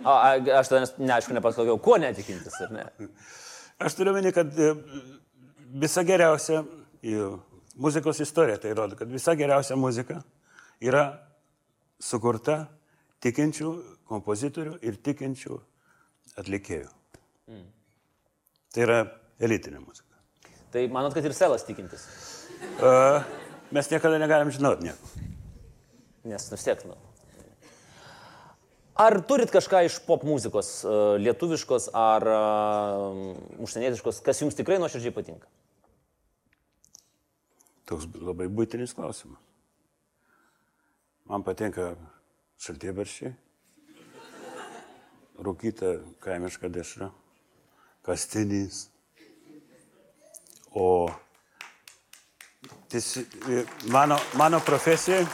O, 0.00 0.12
a, 0.14 0.36
aš 0.60 0.70
tada 0.72 0.86
neaišku 0.96 1.34
nepasakiau, 1.36 1.76
kuo 1.82 1.98
netikintis, 2.00 2.56
ar 2.64 2.70
ne? 2.72 2.86
Aš 3.84 3.98
turiu 3.98 4.14
meni, 4.16 4.32
kad 4.32 4.48
e, 4.56 4.70
visa 5.82 6.04
geriausia 6.08 6.62
muzikos 7.80 8.20
istorija 8.24 8.56
tai 8.60 8.72
rodo, 8.76 8.96
kad 8.96 9.12
visa 9.12 9.34
geriausia 9.36 9.76
muzika 9.76 10.22
yra 10.80 11.04
sukurta 12.00 12.62
tikinčių 13.20 13.72
kompozitorių 14.08 14.78
ir 14.88 14.96
tikinčių 15.04 15.60
atlikėjų. 16.40 16.88
Mm. 17.52 17.66
Tai 18.72 18.86
yra 18.86 19.00
elitinė 19.40 19.82
muzika. 19.84 20.16
Tai 20.72 20.86
manot, 20.92 21.12
kad 21.12 21.26
ir 21.26 21.36
selas 21.36 21.66
tikintis? 21.66 22.06
Uh, 22.80 23.20
mes 23.74 23.88
niekada 23.92 24.20
negalim 24.22 24.52
žinoti 24.54 24.88
nieko. 24.88 25.29
Nes 26.24 26.50
tiek, 26.52 26.82
nu. 26.84 26.96
Ar 29.00 29.16
turit 29.24 29.48
kažką 29.48 29.84
iš 29.86 29.96
pop 30.04 30.26
muzikos, 30.28 30.82
e, 30.84 30.96
lietuviškos 31.24 31.86
ar 31.96 32.26
uh, 32.28 33.20
užsienietiškos, 33.64 34.18
kas 34.26 34.42
jums 34.42 34.58
tikrai 34.58 34.76
nuoširdžiai 34.82 35.14
patinka? 35.16 35.48
Toks 37.88 38.04
labai 38.20 38.50
būtinis 38.52 38.92
klausimas. 38.92 39.40
Man 41.30 41.46
patinka 41.46 41.94
šaltiebaršiai, 42.60 43.32
rūkyta 45.40 45.94
kaimiška 46.20 46.68
dešra, 46.68 47.08
kastinys. 48.04 48.88
O 50.76 51.08
tis, 52.92 53.14
mano, 53.88 54.20
mano 54.38 54.60
profesija, 54.66 55.24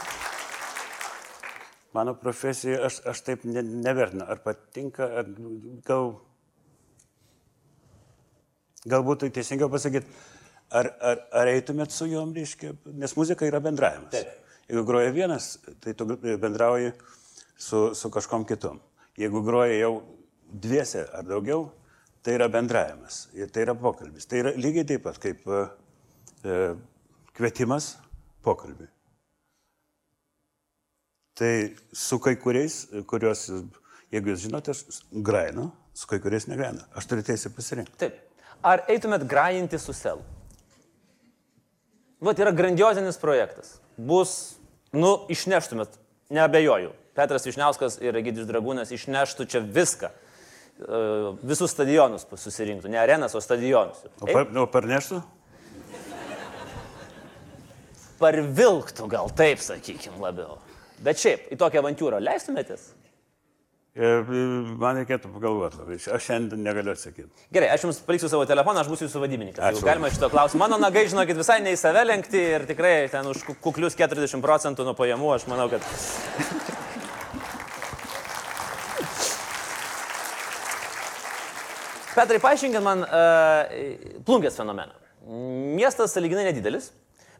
mano 1.97 2.13
profesija, 2.21 2.79
aš, 2.87 3.01
aš 3.09 3.23
taip 3.25 3.45
ne, 3.49 3.63
nevertinu, 3.65 4.25
ar 4.29 4.41
patinka, 4.45 5.09
ar 5.21 5.29
gal, 5.87 6.11
galbūt 8.85 9.25
tai 9.25 9.31
teisingiau 9.39 9.69
pasakyti, 9.73 10.09
ar, 10.71 10.91
ar, 11.01 11.23
ar 11.41 11.53
eitumėt 11.53 11.95
su 11.95 12.09
juom, 12.11 12.35
reiškia, 12.37 12.75
nes 13.01 13.15
muzika 13.17 13.47
yra 13.49 13.61
bendravimas. 13.63 14.13
Taip. 14.13 14.43
Jeigu 14.67 14.83
groja 14.83 15.11
vienas, 15.15 15.53
tai 15.79 15.93
tu 15.95 16.05
bendrauji 16.19 16.91
su, 17.55 17.93
su 17.95 18.11
kažkom 18.11 18.43
kitom. 18.47 18.81
Jeigu 19.17 19.41
groja 19.45 19.77
jau 19.79 19.93
dviese 20.51 21.05
ar 21.15 21.23
daugiau, 21.27 21.69
tai 22.23 22.35
yra 22.35 22.49
bendravimas 22.51 23.29
ir 23.37 23.47
tai 23.53 23.63
yra 23.63 23.77
pokalbis. 23.79 24.27
Tai 24.27 24.43
yra 24.43 24.53
lygiai 24.59 24.89
taip 24.91 25.05
pat 25.07 25.21
kaip 25.23 25.47
e, 25.47 25.63
e 26.43 26.57
kvietimas 27.37 27.93
pokalbiui. 28.43 28.89
Tai 31.37 31.51
su 31.93 32.17
kai 32.23 32.33
kuriais, 32.41 32.87
kuriuos, 33.09 33.43
jeigu 34.13 34.33
jūs 34.33 34.47
žinote, 34.47 34.73
aš 34.73 35.03
grainu, 35.11 35.69
su 35.93 36.09
kai 36.09 36.17
kuriais 36.23 36.47
negrainu. 36.49 36.81
Aš 36.97 37.09
turiu 37.11 37.25
teisę 37.27 37.51
pasirinkti. 37.53 37.93
Taip. 38.01 38.17
Ar 38.65 38.81
eitumėt 38.89 39.27
grajinti 39.29 39.77
su 39.77 39.93
selu? 39.93 40.23
Vat 42.25 42.39
yra 42.41 42.49
grandiozinis 42.57 43.19
projektas. 43.21 43.75
Bus, 43.97 44.57
nu, 44.93 45.13
išneštumėt, 45.29 45.99
neabejoju. 46.33 46.95
Petras 47.17 47.45
Višniauskas 47.45 47.99
ir 48.01 48.17
Egidijus 48.17 48.49
Dragūnas 48.49 48.93
išneštų 48.93 49.45
čia 49.49 49.61
viską. 49.61 50.09
E, 50.09 51.01
visus 51.45 51.73
stadionus 51.73 52.25
susirinktų. 52.33 52.89
Ne 52.93 53.01
arenas, 53.01 53.37
o 53.37 53.41
stadionus. 53.41 54.01
O, 54.21 54.25
par, 54.29 54.49
o 54.49 54.65
parneštų? 54.73 55.21
Parvilktų 58.17 59.09
gal 59.13 59.29
taip, 59.37 59.61
sakykim, 59.61 60.17
labiau. 60.21 60.57
Bet 61.05 61.19
šiaip, 61.21 61.51
į 61.53 61.59
tokią 61.61 61.83
avantūrą 61.83 62.21
leistumėtės? 62.23 62.89
E, 63.97 64.09
man 64.77 64.99
reikėtų 64.99 65.29
pagalvoti. 65.33 65.97
Aš 66.13 66.25
šiandien 66.27 66.61
negaliu 66.61 66.93
atsakyti. 66.93 67.29
Gerai, 67.53 67.71
aš 67.73 67.87
jums 67.87 68.01
paliksiu 68.05 68.29
savo 68.29 68.45
telefoną, 68.49 68.83
aš 68.83 68.91
būsiu 68.91 69.07
jūsų 69.07 69.21
vadybininkas. 69.23 69.63
Ačiū. 69.71 69.85
Galima 69.85 70.11
šito 70.13 70.29
klausimą. 70.29 70.67
Mano 70.67 70.77
nagai, 70.81 71.07
žinokit, 71.09 71.37
visai 71.39 71.57
ne 71.65 71.73
į 71.73 71.79
save 71.81 72.03
lenkti 72.05 72.43
ir 72.57 72.67
tikrai 72.69 72.93
ten 73.13 73.25
už 73.29 73.41
kuklius 73.65 73.97
40 73.97 74.43
procentų 74.43 74.85
nuo 74.85 74.93
pajamų, 74.97 75.31
aš 75.37 75.47
manau, 75.49 75.65
kad... 75.73 75.81
Petrai, 82.17 82.39
paaiškinkit 82.41 82.81
man 82.81 83.03
uh, 83.05 83.65
plungės 84.25 84.57
fenomeną. 84.57 84.93
Miestas 85.77 86.13
saliginai 86.13 86.47
nedidelis, 86.47 86.91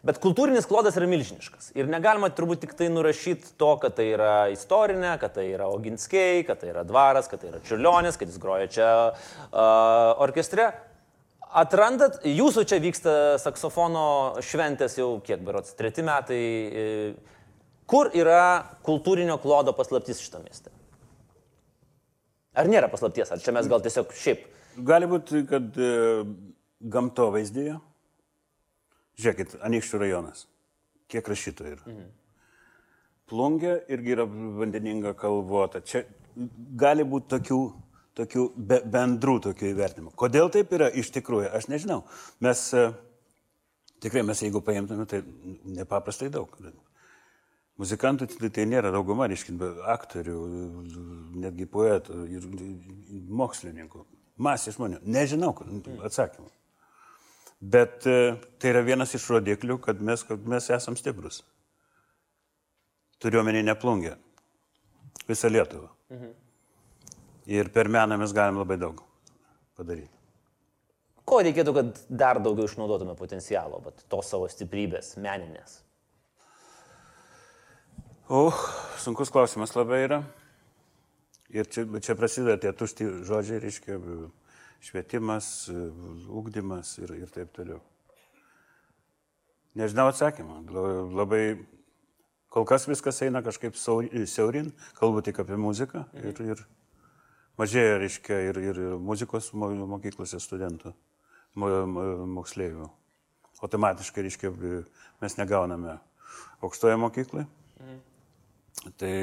Bet 0.07 0.21
kultūrinis 0.23 0.67
klodas 0.69 0.95
yra 0.95 1.07
milžiniškas. 1.09 1.73
Ir 1.75 1.89
negalima 1.91 2.29
turbūt 2.31 2.61
tik 2.63 2.75
tai 2.79 2.87
nurašyti 2.93 3.57
to, 3.59 3.71
kad 3.81 3.97
tai 3.97 4.05
yra 4.13 4.35
istorinė, 4.53 5.17
kad 5.19 5.33
tai 5.35 5.49
yra 5.51 5.67
Oginskiai, 5.73 6.45
kad 6.47 6.61
tai 6.61 6.69
yra 6.71 6.85
dvaras, 6.87 7.27
kad 7.27 7.41
tai 7.41 7.49
yra 7.51 7.59
Čiurlionis, 7.67 8.15
kad 8.19 8.31
jis 8.31 8.37
groja 8.39 8.69
čia 8.71 8.91
uh, 9.09 10.21
orkestre. 10.23 10.69
Atrandat, 11.47 12.21
jūsų 12.27 12.63
čia 12.69 12.79
vyksta 12.83 13.15
saksofono 13.43 14.05
šventės 14.43 14.95
jau 14.99 15.09
kiek 15.27 15.43
berots, 15.43 15.75
treti 15.79 16.05
metai. 16.07 16.39
Kur 17.87 18.11
yra 18.15 18.67
kultūrinio 18.87 19.37
klodo 19.43 19.73
paslaptis 19.75 20.19
šitą 20.23 20.43
miestą? 20.43 20.71
Ar 22.57 22.67
nėra 22.71 22.87
paslapties, 22.91 23.31
ar 23.31 23.43
čia 23.43 23.53
mes 23.55 23.67
gal 23.71 23.83
tiesiog 23.83 24.15
šiaip? 24.15 24.47
Gali 24.87 25.07
būti, 25.09 25.43
kad 25.49 25.77
e, 25.81 25.91
gamtovaizdėje 26.95 27.77
Žiūrėkit, 29.17 29.57
Anikščių 29.65 29.99
rajonas. 30.03 30.45
Kiek 31.09 31.27
rašytojų 31.31 31.73
yra? 31.73 31.83
Mhm. 31.89 32.07
Plungė 33.27 33.73
irgi 33.91 34.13
yra 34.13 34.23
vandeninga 34.27 35.11
kalvota. 35.19 35.81
Čia 35.83 36.05
gali 36.79 37.03
būti 37.07 37.31
tokių, 37.33 37.59
tokių 38.19 38.43
be, 38.55 38.79
bendrų 38.87 39.39
tokių 39.49 39.71
įvertinimų. 39.73 40.13
Kodėl 40.19 40.51
taip 40.53 40.71
yra 40.77 40.87
iš 41.01 41.09
tikrųjų, 41.17 41.49
aš 41.57 41.67
nežinau. 41.71 42.03
Mes 42.45 42.61
e, 42.77 42.85
tikrai, 44.05 44.23
mes 44.27 44.43
jeigu 44.45 44.61
paimtume, 44.63 45.07
tai 45.09 45.23
nepaprastai 45.79 46.29
daug. 46.33 46.53
Muzikantų 47.81 48.29
tai, 48.31 48.51
tai 48.53 48.67
nėra 48.69 48.93
dauguma, 48.95 49.27
reiškia, 49.29 49.57
aktorių, 49.97 50.37
netgi 51.43 51.67
poetų 51.73 52.23
ir 52.31 52.47
mokslininkų. 53.41 54.05
Masė 54.45 54.71
žmonių. 54.77 55.01
Nežinau 55.09 55.51
atsakymų. 56.05 56.51
Bet 57.59 58.05
e, 58.05 58.35
tai 58.61 58.73
yra 58.73 58.83
vienas 58.85 59.15
iš 59.17 59.25
rodiklių, 59.33 59.79
kad 59.81 60.01
mes, 60.01 60.23
kad 60.27 60.43
mes 60.45 60.69
esam 60.73 60.97
stiprus. 60.99 61.41
Turiuomenį 63.23 63.63
neplungę. 63.65 64.13
Visą 65.27 65.49
Lietuvą. 65.49 65.89
Mhm. 66.13 66.35
Ir 67.57 67.71
per 67.73 67.89
meną 67.89 68.17
mes 68.19 68.33
galim 68.35 68.59
labai 68.59 68.77
daug 68.77 69.01
padaryti. 69.77 70.13
Ko 71.27 71.41
reikėtų, 71.43 71.73
kad 71.75 71.99
dar 72.07 72.39
daugiau 72.39 72.69
išnaudotume 72.69 73.17
potencialo, 73.19 73.81
bet 73.83 74.05
tos 74.11 74.29
savo 74.31 74.47
stiprybės, 74.51 75.15
meninės? 75.19 75.81
O, 78.31 78.51
sunkus 78.99 79.31
klausimas 79.31 79.73
labai 79.75 80.01
yra. 80.05 80.21
Ir 81.51 81.67
čia, 81.71 81.85
čia 82.03 82.15
prasideda 82.19 82.57
tie 82.59 82.71
tušti 82.75 83.07
žodžiai, 83.27 83.59
reiškia, 83.63 83.99
švietimas, 84.83 85.69
ūkdymas 86.29 86.97
ir, 87.01 87.13
ir 87.23 87.31
taip 87.33 87.51
toliau. 87.55 87.81
Nežinau 89.77 90.07
atsakymą. 90.09 90.63
Labai 91.13 91.41
kol 92.53 92.65
kas 92.65 92.87
viskas 92.89 93.21
eina 93.25 93.43
kažkaip 93.45 93.77
siaurin, 93.77 94.71
kalbu 94.97 95.21
tik 95.25 95.43
apie 95.43 95.57
muziką 95.61 96.05
ir, 96.17 96.41
ir 96.41 96.63
mažėja, 97.59 97.99
reiškia, 98.01 98.39
ir, 98.49 98.61
ir 98.71 98.79
muzikos 99.01 99.51
mokyklose 99.53 100.39
studentų, 100.41 100.93
moksleivių. 101.57 102.89
Automatiškai, 103.65 104.21
reiškia, 104.25 104.51
mes 105.21 105.37
negauname 105.39 105.97
aukštoje 106.61 106.97
mokykloje. 107.01 107.47
Mhm. 107.81 108.01
Tai 108.97 109.13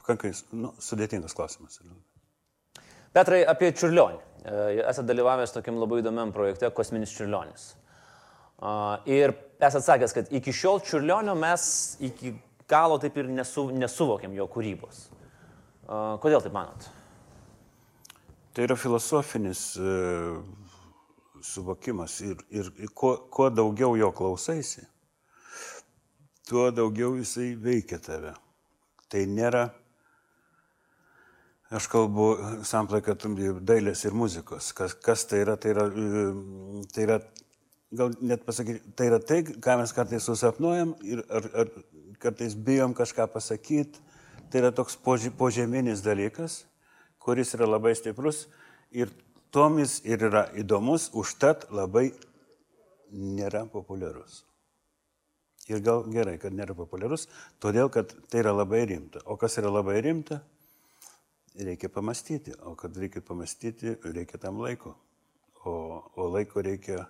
pakankai 0.00 0.32
nu, 0.58 0.72
sudėtingas 0.82 1.36
klausimas. 1.38 1.78
Petrai, 3.14 3.44
apie 3.46 3.70
Čiurlionį. 3.74 4.18
E, 4.44 4.80
esate 4.84 5.08
dalyvavęs 5.10 5.54
tokiam 5.56 5.80
labai 5.80 6.00
įdomiam 6.02 6.32
projekte 6.34 6.70
Kosminis 6.74 7.12
Čiurlionis. 7.16 7.70
Ir 9.08 9.32
esate 9.60 9.84
sakęs, 9.86 10.14
kad 10.16 10.32
iki 10.36 10.52
šiol 10.52 10.82
Čiurlionio 10.84 11.34
mes 11.38 11.64
iki 12.04 12.34
galo 12.68 12.98
taip 13.00 13.16
ir 13.18 13.28
nesu, 13.32 13.70
nesuvokėm 13.72 14.36
jo 14.36 14.46
kūrybos. 14.52 15.06
Kodėl 16.22 16.44
taip 16.44 16.54
manot? 16.54 16.88
Tai 18.54 18.66
yra 18.66 18.76
filosofinis 18.78 19.62
uh, 19.78 20.40
suvokimas 21.42 22.20
ir, 22.20 22.36
ir 22.50 22.70
kuo, 22.94 23.16
kuo 23.30 23.50
daugiau 23.50 23.96
jo 23.96 24.10
klausaisi, 24.12 24.82
tuo 26.48 26.70
daugiau 26.74 27.16
jisai 27.18 27.54
veikia 27.62 27.98
tave. 28.02 28.34
Tai 29.10 29.24
nėra 29.26 29.68
Aš 31.70 31.86
kalbu 31.86 32.32
samplaiką 32.66 33.14
dailės 33.62 34.02
ir 34.02 34.14
muzikos. 34.18 34.72
Kas, 34.74 34.96
kas 34.98 35.22
tai 35.30 35.44
yra? 35.44 35.54
Tai 35.54 35.70
yra, 35.70 35.84
tai 36.90 37.04
yra 37.04 37.18
gal 37.94 38.10
net 38.18 38.42
pasakyti, 38.46 38.82
tai 38.98 39.06
yra 39.06 39.20
tai, 39.22 39.44
ką 39.46 39.76
mes 39.78 39.94
kartais 39.94 40.26
susapnuojam 40.26 40.96
ir 41.06 41.22
ar, 41.30 41.46
ar 41.62 41.70
kartais 42.18 42.58
bijom 42.58 42.94
kažką 42.98 43.28
pasakyti. 43.30 44.02
Tai 44.50 44.64
yra 44.64 44.72
toks 44.74 44.98
požeminis 44.98 46.02
dalykas, 46.02 46.64
kuris 47.22 47.54
yra 47.54 47.70
labai 47.70 47.94
stiprus 47.94 48.48
ir 48.90 49.14
tomis 49.54 50.00
ir 50.02 50.26
yra 50.26 50.48
įdomus, 50.58 51.12
užtat 51.14 51.68
labai 51.70 52.08
nėra 53.14 53.68
populiarus. 53.70 54.42
Ir 55.70 55.84
gal 55.86 56.02
gerai, 56.10 56.34
kad 56.42 56.50
nėra 56.50 56.74
populiarus, 56.74 57.28
todėl 57.62 57.94
kad 57.94 58.10
tai 58.26 58.42
yra 58.42 58.50
labai 58.50 58.88
rimta. 58.90 59.22
O 59.30 59.38
kas 59.38 59.54
yra 59.62 59.70
labai 59.70 60.00
rimta? 60.02 60.42
Reikia 61.58 61.90
pamastyti, 61.92 62.54
o 62.62 62.74
kad 62.78 62.96
reikia 62.96 63.22
pamastyti, 63.26 63.96
reikia 64.04 64.38
tam 64.38 64.60
laiko. 64.62 64.94
O, 65.64 65.72
o 66.16 66.28
laiko 66.32 66.62
reikia 66.64 67.04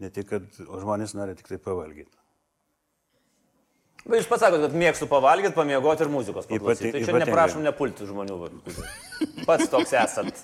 ne 0.00 0.10
tik, 0.10 0.30
kad 0.30 0.46
žmonės 0.56 1.14
nori 1.18 1.36
tik 1.38 1.50
tai 1.50 1.58
pavalgyti. 1.62 2.16
Bet 4.02 4.18
jūs 4.18 4.26
pats 4.30 4.42
sakote, 4.42 4.64
kad 4.66 4.74
mėgstu 4.74 5.06
pavalgyti, 5.10 5.54
pamiegoti 5.54 6.02
ir 6.02 6.10
muzikos 6.10 6.48
paklausyti. 6.50 6.90
Ypati, 6.90 7.04
tai 7.04 7.04
čia 7.06 7.22
neprašom 7.22 7.62
nepulti 7.62 8.08
žmonių. 8.08 8.38
Pats 9.48 9.70
toks 9.70 9.94
esat. 9.94 10.40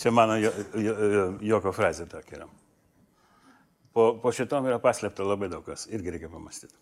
Čia 0.00 0.10
mano 0.10 0.34
jo, 0.40 0.50
jo, 0.82 0.94
joko 1.54 1.70
frazė 1.74 2.08
tokia 2.10 2.40
yra. 2.40 2.48
Po, 3.94 4.08
po 4.18 4.32
šitom 4.34 4.66
yra 4.66 4.80
paslėpta 4.82 5.22
labai 5.22 5.46
daug 5.52 5.62
kas, 5.66 5.86
irgi 5.86 6.16
reikia 6.16 6.32
pamastyti. 6.32 6.74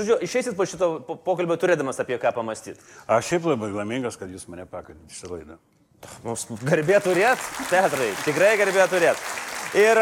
Žodžiu, 0.00 0.16
išeisit 0.24 0.56
po 0.56 0.64
šito 0.64 0.86
po- 1.04 1.18
pokalbio 1.20 1.58
turėdamas 1.60 1.98
apie 2.00 2.16
ką 2.16 2.30
pamastyti. 2.32 2.80
Aš 3.04 3.26
šiaip 3.34 3.48
labai 3.50 3.68
laimingas, 3.74 4.16
kad 4.16 4.30
jūs 4.32 4.46
mane 4.48 4.64
pakvietėte 4.64 5.12
šitą 5.12 5.34
laidą. 5.34 5.58
Mums 6.24 6.46
garbė 6.64 6.96
turėt, 7.04 7.42
Petrai, 7.68 8.06
tikrai 8.24 8.54
garbė 8.56 8.86
turėt. 8.88 9.20
Ir 9.76 10.00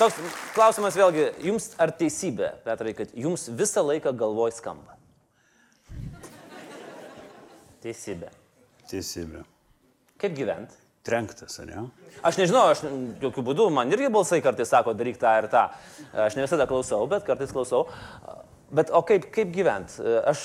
toks 0.00 0.18
klausimas 0.56 0.98
vėlgi, 0.98 1.28
jums 1.46 1.68
ar 1.78 1.94
teisybė, 1.94 2.50
Petrai, 2.66 2.96
kad 2.98 3.14
jums 3.14 3.46
visą 3.54 3.84
laiką 3.86 4.10
galvoj 4.18 4.50
skamba? 4.58 4.98
Teisybė. 7.86 8.34
Teisybė. 8.90 9.46
Kaip 10.18 10.34
gyventi? 10.34 10.82
Trenktas, 11.06 11.56
ne? 11.66 11.88
Aš 12.22 12.36
nežinau, 12.38 12.68
aš 12.70 12.84
jokių 13.22 13.42
būdų, 13.46 13.70
man 13.74 13.90
irgi 13.90 14.10
balsai 14.12 14.38
kartais 14.42 14.70
sako, 14.70 14.92
daryk 14.94 15.16
tą 15.18 15.32
ir 15.40 15.48
tą. 15.50 15.64
Aš 16.26 16.36
ne 16.38 16.44
visada 16.44 16.66
klausau, 16.70 17.00
bet 17.10 17.26
kartais 17.26 17.50
klausau. 17.54 17.88
Bet 18.72 18.88
o 18.90 19.02
kaip, 19.04 19.26
kaip 19.34 19.50
gyventi? 19.52 20.00
Aš 20.28 20.42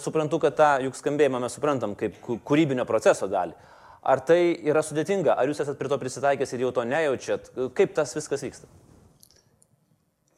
suprantu, 0.00 0.40
kad 0.42 0.56
tą 0.58 0.70
juk 0.84 0.98
skambėjimą 0.98 1.40
mes 1.40 1.54
suprantam 1.56 1.94
kaip 1.96 2.18
kū- 2.20 2.36
kūrybinio 2.44 2.84
proceso 2.88 3.28
dalį. 3.30 3.54
Ar 4.00 4.20
tai 4.24 4.56
yra 4.68 4.82
sudėtinga, 4.84 5.32
ar 5.36 5.48
jūs 5.48 5.60
esat 5.64 5.78
prie 5.80 5.88
to 5.88 5.96
prisitaikęs 6.00 6.52
ir 6.56 6.64
jau 6.66 6.72
to 6.76 6.84
nejaučiat? 6.88 7.50
Kaip 7.76 7.94
tas 7.96 8.12
viskas 8.16 8.44
vyksta? 8.44 8.68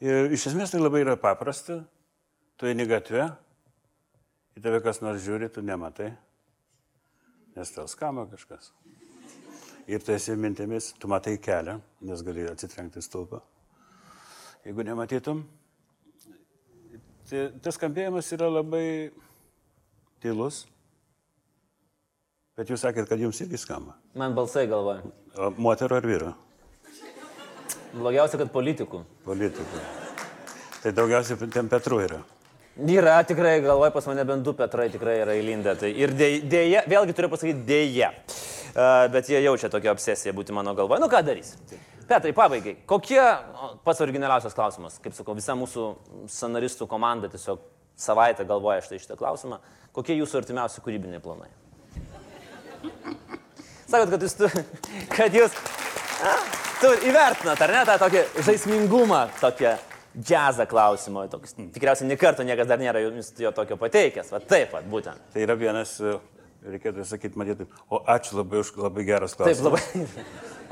Ir 0.03 0.31
iš 0.35 0.49
esmės 0.51 0.71
tai 0.71 0.81
labai 0.81 1.03
yra 1.03 1.15
paprasta. 1.19 1.81
Tu 2.59 2.67
eini 2.69 2.85
gatvė, 2.87 3.29
į 4.55 4.63
tave 4.63 4.79
kas 4.83 4.99
nors 5.03 5.23
žiūri, 5.23 5.47
tu 5.51 5.63
nematai, 5.65 6.11
nes 7.57 7.71
tau 7.75 7.87
skamba 7.91 8.27
kažkas. 8.29 8.69
Ir 9.89 10.03
tu 10.03 10.13
esi 10.15 10.35
mintimis, 10.39 10.91
tu 10.99 11.09
matai 11.11 11.35
kelią, 11.43 11.79
nes 12.07 12.21
gali 12.23 12.45
atsitrenkti 12.47 13.03
stulpą. 13.03 13.41
Jeigu 14.63 14.85
nematytum, 14.87 15.41
tai 17.29 17.47
tas 17.63 17.77
skambėjimas 17.79 18.29
yra 18.35 18.49
labai 18.51 18.85
tylus. 20.23 20.63
Bet 22.57 22.69
jūs 22.69 22.83
sakėt, 22.85 23.07
kad 23.09 23.21
jums 23.21 23.39
irgi 23.41 23.57
skamba. 23.57 23.95
Man 24.17 24.35
balsai 24.37 24.67
galvoja. 24.69 25.01
Moterų 25.57 25.97
ar 25.97 26.05
vyro? 26.05 26.33
Blogiausia, 27.93 28.37
kad 28.41 28.51
politikų. 28.53 29.01
Politikų. 29.25 29.81
Tai 30.83 30.91
daugiausiai 30.93 31.49
ten 31.53 31.69
Petrų 31.71 31.99
yra. 32.03 32.19
Yra 32.73 33.19
tikrai, 33.25 33.59
galvoju, 33.61 33.93
pas 33.93 34.07
mane 34.09 34.23
bent 34.25 34.45
du 34.45 34.53
Petrai 34.57 34.87
tikrai 34.89 35.19
yra 35.21 35.35
įlindę. 35.37 35.75
Tai 35.77 35.91
ir 35.93 36.13
dėja, 36.17 36.81
vėlgi 36.89 37.13
turiu 37.13 37.29
pasakyti 37.29 37.61
dėja. 37.69 38.09
Uh, 38.73 39.05
bet 39.13 39.29
jie 39.29 39.37
jaučia 39.45 39.69
tokią 39.69 39.93
obsesiją 39.93 40.33
būti 40.33 40.55
mano 40.57 40.73
galvoje. 40.73 41.03
Nu 41.03 41.09
ką 41.11 41.21
darys? 41.25 41.53
Petrai, 42.13 42.33
pabaigai. 42.37 42.75
Kokie, 42.85 43.21
pats 43.85 44.01
originaliausias 44.05 44.53
klausimas, 44.53 44.99
kaip 45.01 45.15
sakau, 45.17 45.33
visa 45.37 45.55
mūsų 45.57 45.85
scenaristų 46.29 46.85
komanda 46.91 47.29
tiesiog 47.31 47.61
savaitę 47.97 48.45
galvoja 48.45 48.83
štai 48.85 48.99
šitą 49.01 49.17
klausimą. 49.17 49.57
Kokie 49.95 50.17
jūsų 50.19 50.43
artimiausi 50.43 50.83
kūrybiniai 50.85 51.21
planai? 51.23 51.49
Sakot, 53.89 54.11
kad 54.13 54.25
jūs, 54.25 54.35
tu, 54.37 54.49
kad 55.13 55.33
jūs 55.37 55.57
a, 56.25 56.35
tu 56.81 56.91
įvertinat, 57.09 57.61
ar 57.65 57.73
ne, 57.77 57.81
tą 57.89 57.97
tokį 58.05 58.23
žaismingumą, 58.45 59.23
tokią 59.41 59.73
džiazą 60.17 60.67
klausimo. 60.69 61.25
Toks, 61.33 61.57
tikriausiai 61.75 62.09
niekarto 62.09 62.45
niekas 62.45 62.69
dar 62.69 62.81
nėra 62.81 63.01
jums 63.07 63.33
jo 63.41 63.53
tokio 63.55 63.77
pateikęs. 63.81 64.29
Va 64.33 64.41
taip, 64.41 64.73
va, 64.75 64.83
būtent. 64.93 65.21
Tai 65.33 65.45
yra 65.45 65.57
vienas, 65.57 65.95
e, 66.01 66.17
reikėtų 66.75 67.05
sakyti, 67.09 67.41
matyti, 67.41 67.69
o 67.89 68.03
ačiū 68.13 68.37
labai 68.41 68.61
už 68.61 68.75
labai 68.81 69.07
geras 69.09 69.37
Taip, 69.37 69.49
klausimas. 69.49 69.89
labai. 69.97 70.29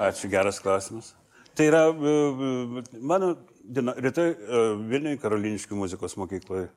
Ačiū, 0.09 0.29
geras 0.33 0.61
klausimas. 0.63 1.15
Tai 1.61 1.67
yra 1.67 1.85
e, 1.85 1.93
e, 1.93 2.99
mano 2.99 3.37
diena, 3.61 3.93
rytoj 3.93 4.31
e, 4.33 4.61
Vilniui 4.89 5.19
Karoliniškių 5.21 5.77
muzikos 5.77 6.15
mokykloje. 6.17 6.71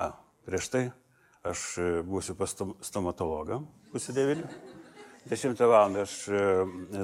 A, 0.00 0.06
prieš 0.48 0.70
tai 0.72 0.80
aš 1.44 1.64
būsiu 2.08 2.32
pas 2.38 2.54
stom- 2.56 2.72
stomatologą 2.80 3.58
pusę 3.92 4.16
devynių. 4.16 4.48
10 5.28 5.60
val. 5.68 5.98
aš 6.00 6.16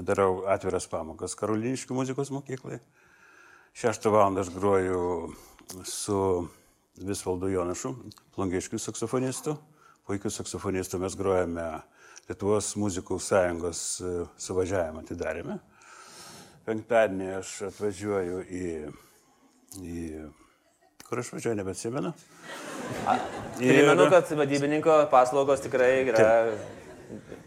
darau 0.08 0.46
atviras 0.48 0.88
pamokas 0.88 1.36
Karoliniškių 1.36 2.00
muzikos 2.00 2.32
mokykloje. 2.32 2.80
6 3.76 4.08
val. 4.08 4.32
aš 4.40 4.48
groju 4.56 5.34
su 5.84 6.48
Visvaldu 6.96 7.52
Jonašu, 7.52 7.92
plongiškių 8.38 8.80
saksofonistu. 8.80 9.58
Puikiu 10.08 10.32
saksofonistu 10.32 10.96
mes 10.96 11.12
grojame 11.12 11.74
Lietuvos 12.24 12.72
muzikų 12.80 13.20
sąjungos 13.20 13.88
suvažiavimą 14.40 15.04
atidarėme. 15.04 15.60
Penktadienį 16.68 17.32
aš 17.38 17.54
atvažiuoju 17.70 18.42
į... 18.44 18.66
į 19.80 20.02
kur 21.08 21.22
aš 21.22 21.32
važiuoju, 21.32 21.56
nebeatsimenu. 21.56 22.12
Primenu, 23.58 24.08
kad 24.12 24.32
vadybininko 24.36 24.96
paslaugos 25.12 25.62
tikrai 25.64 25.92
yra. 26.04 26.26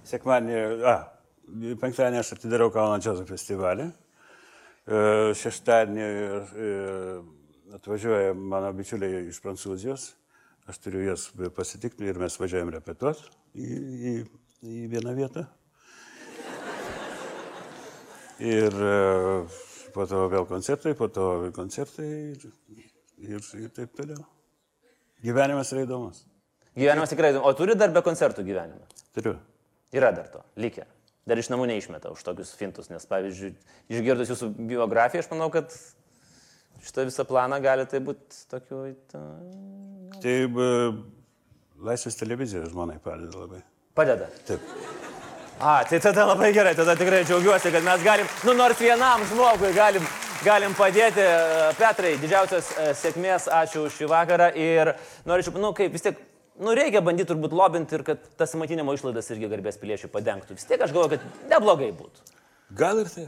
Sekmadienį, 0.09 0.61
a, 0.89 0.95
penktadienį 1.83 2.21
aš 2.23 2.33
atidarau 2.37 2.71
Kauno 2.73 2.97
džiazo 2.97 3.27
festivalį. 3.29 3.85
E, 4.89 5.03
Šeštadienį 5.37 6.07
e, 6.07 6.71
atvažiuoja 7.77 8.33
mano 8.33 8.73
bičiuliai 8.73 9.27
iš 9.29 9.41
Prancūzijos. 9.45 10.09
Aš 10.69 10.81
turiu 10.81 11.05
juos 11.05 11.29
pasitikti 11.55 12.09
ir 12.09 12.17
mes 12.21 12.37
važiuojam 12.41 12.73
repetuoti 12.73 13.29
į, 13.53 13.69
į, 14.11 14.13
į 14.65 14.83
vieną 14.91 15.13
vietą. 15.17 15.45
Ir 18.41 18.73
e, 18.73 18.95
po 19.93 20.07
to 20.09 20.25
vėl 20.31 20.47
koncertai, 20.49 20.95
po 20.97 21.07
to 21.13 21.27
koncertai 21.55 22.07
ir, 22.33 22.45
ir, 23.21 23.49
ir 23.61 23.73
taip 23.75 23.93
toliau. 23.97 24.23
Gyvenimas 25.21 25.69
yra 25.75 25.85
įdomus. 25.85 26.23
Gyvenimas 26.73 27.11
tikrai. 27.13 27.35
O 27.37 27.51
turi 27.57 27.75
dar 27.77 27.93
be 27.93 28.01
koncertų 28.05 28.45
gyvenimą? 28.47 28.87
Turiu. 29.13 29.35
Yra 29.93 30.09
dar 30.15 30.31
to, 30.31 30.41
likę. 30.57 30.87
Dar 31.27 31.37
iš 31.37 31.51
namų 31.53 31.67
neišmeta 31.69 32.09
už 32.09 32.23
tokius 32.25 32.55
fintus, 32.57 32.89
nes 32.89 33.05
pavyzdžiui, 33.05 33.51
išgirdus 33.93 34.31
jūsų 34.33 34.49
biografiją, 34.71 35.21
aš 35.21 35.29
manau, 35.29 35.51
kad 35.53 35.69
šitą 36.81 37.05
visą 37.11 37.27
planą 37.29 37.61
gali 37.61 37.85
tai 37.91 38.01
būti 38.01 38.41
tokiu... 38.49 38.81
Ta... 39.11 39.21
Tai 40.23 40.35
e, 40.47 40.71
Laisvės 41.81 42.17
televizija 42.17 42.65
žmonai 42.71 42.97
padeda 43.03 43.43
labai. 43.43 43.61
Padeda. 43.97 44.31
Taip. 44.47 44.65
A, 45.61 45.83
tai 45.85 45.99
tada 45.99 46.25
labai 46.25 46.49
gerai, 46.53 46.73
tada 46.73 46.95
tikrai 46.97 47.21
džiaugiuosi, 47.21 47.69
kad 47.69 47.83
mes 47.85 48.01
galim, 48.01 48.25
nu 48.47 48.55
nors 48.57 48.79
vienam 48.81 49.21
žmogui 49.29 49.69
galim, 49.75 50.07
galim 50.41 50.73
padėti. 50.73 51.21
Petrai, 51.77 52.15
didžiausios 52.17 52.71
e, 52.73 52.87
sėkmės, 52.97 53.45
ačiū 53.59 53.83
šį 53.93 54.09
vakarą 54.09 54.47
ir 54.57 54.95
norėčiau, 55.29 55.53
nu 55.61 55.69
kaip 55.77 55.93
vis 55.93 56.07
tiek, 56.07 56.17
nu 56.65 56.73
reikia 56.73 57.03
bandyti 57.05 57.29
turbūt 57.29 57.53
lobinti 57.53 57.93
ir 57.93 58.05
kad 58.07 58.25
tas 58.41 58.57
maitinimo 58.57 58.97
išlaidas 58.97 59.29
irgi 59.35 59.51
garbės 59.53 59.77
piliečių 59.83 60.09
padengtų. 60.09 60.57
Vis 60.57 60.65
tiek 60.65 60.81
aš 60.81 60.95
galvoju, 60.97 61.19
kad 61.19 61.53
neblogai 61.53 61.91
būtų. 61.93 62.25
Gal 62.81 63.03
ir 63.03 63.13
tai. 63.13 63.27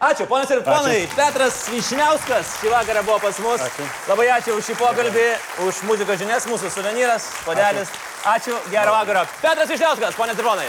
Ačiū, 0.00 0.24
ponas 0.30 0.50
ir 0.50 0.62
ponai. 0.64 1.02
Ačiū. 1.04 1.16
Petras 1.16 1.58
Višniauskas 1.68 2.54
šį 2.60 2.72
vakarą 2.72 3.02
buvo 3.04 3.18
pas 3.26 3.40
mus. 3.44 3.60
Ačiū. 3.66 3.88
Labai 4.08 4.30
ačiū 4.38 4.56
už 4.56 4.70
šį 4.70 4.78
pokalbį, 4.80 5.26
už 5.66 5.82
muzikos 5.90 6.22
žinias, 6.22 6.48
mūsų 6.48 6.72
suvenyras, 6.72 7.28
podelis. 7.44 7.92
Ačiū, 8.32 8.56
gerą 8.72 8.96
vakarą. 8.96 9.26
Petras 9.44 9.68
Višniauskas, 9.74 10.16
ponas 10.16 10.40
ir 10.40 10.44
ponai. 10.48 10.68